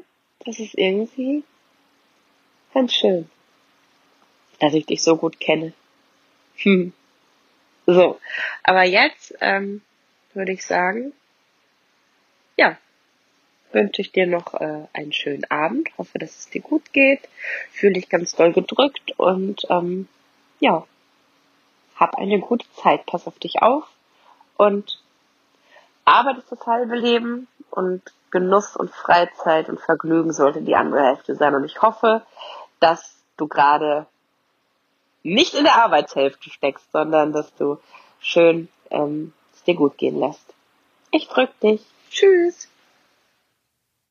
das 0.47 0.59
ist 0.59 0.75
irgendwie 0.75 1.45
ganz 2.73 2.95
schön, 2.95 3.29
dass 4.59 4.73
ich 4.73 4.87
dich 4.87 5.03
so 5.03 5.17
gut 5.17 5.39
kenne. 5.39 5.75
Hm. 6.57 6.95
So, 7.87 8.19
aber 8.63 8.85
jetzt 8.85 9.35
ähm, 9.41 9.83
würde 10.33 10.53
ich 10.53 10.65
sagen, 10.65 11.13
ja, 12.57 12.79
wünsche 13.73 14.03
ich 14.03 14.13
dir 14.13 14.27
noch 14.27 14.55
äh, 14.55 14.87
einen 14.93 15.13
schönen 15.13 15.45
Abend. 15.51 15.89
Hoffe, 15.99 16.19
dass 16.19 16.39
es 16.39 16.51
dir 16.51 16.61
gut 16.61 16.93
geht. 16.93 17.21
Fühle 17.71 17.95
dich 17.95 18.09
ganz 18.09 18.35
doll 18.35 18.53
gedrückt 18.53 19.13
und 19.17 19.67
ähm, 19.71 20.09
ja, 20.59 20.85
hab 21.97 22.17
eine 22.17 22.41
gute 22.41 22.67
Zeit. 22.73 23.07
Pass 23.07 23.27
auf 23.27 23.39
dich 23.39 23.63
auf 23.63 23.85
und 24.57 25.01
arbeite 26.05 26.43
das 26.49 26.67
halbe 26.67 26.97
Leben 26.97 27.47
und 27.71 28.03
Genuss 28.31 28.77
und 28.77 28.91
Freizeit 28.91 29.69
und 29.69 29.81
Vergnügen 29.81 30.33
sollte 30.33 30.63
die 30.63 30.77
andere 30.77 31.03
Hälfte 31.03 31.35
sein. 31.35 31.55
Und 31.55 31.65
ich 31.65 31.83
hoffe, 31.83 32.23
dass 32.79 33.17
du 33.37 33.49
gerade 33.49 34.07
nicht 35.23 35.55
in 35.55 35.65
der 35.65 35.83
Arbeitshälfte 35.83 36.51
steckst, 36.51 36.91
sondern 36.93 37.33
dass 37.33 37.55
du 37.57 37.79
schön 38.21 38.69
ähm, 38.91 39.33
es 39.53 39.65
dir 39.65 39.75
gut 39.75 39.99
gehen 39.99 40.19
lässt. 40.19 40.55
Ich 41.11 41.29
drück 41.29 41.59
dich. 41.61 41.85
Tschüss. 42.11 42.69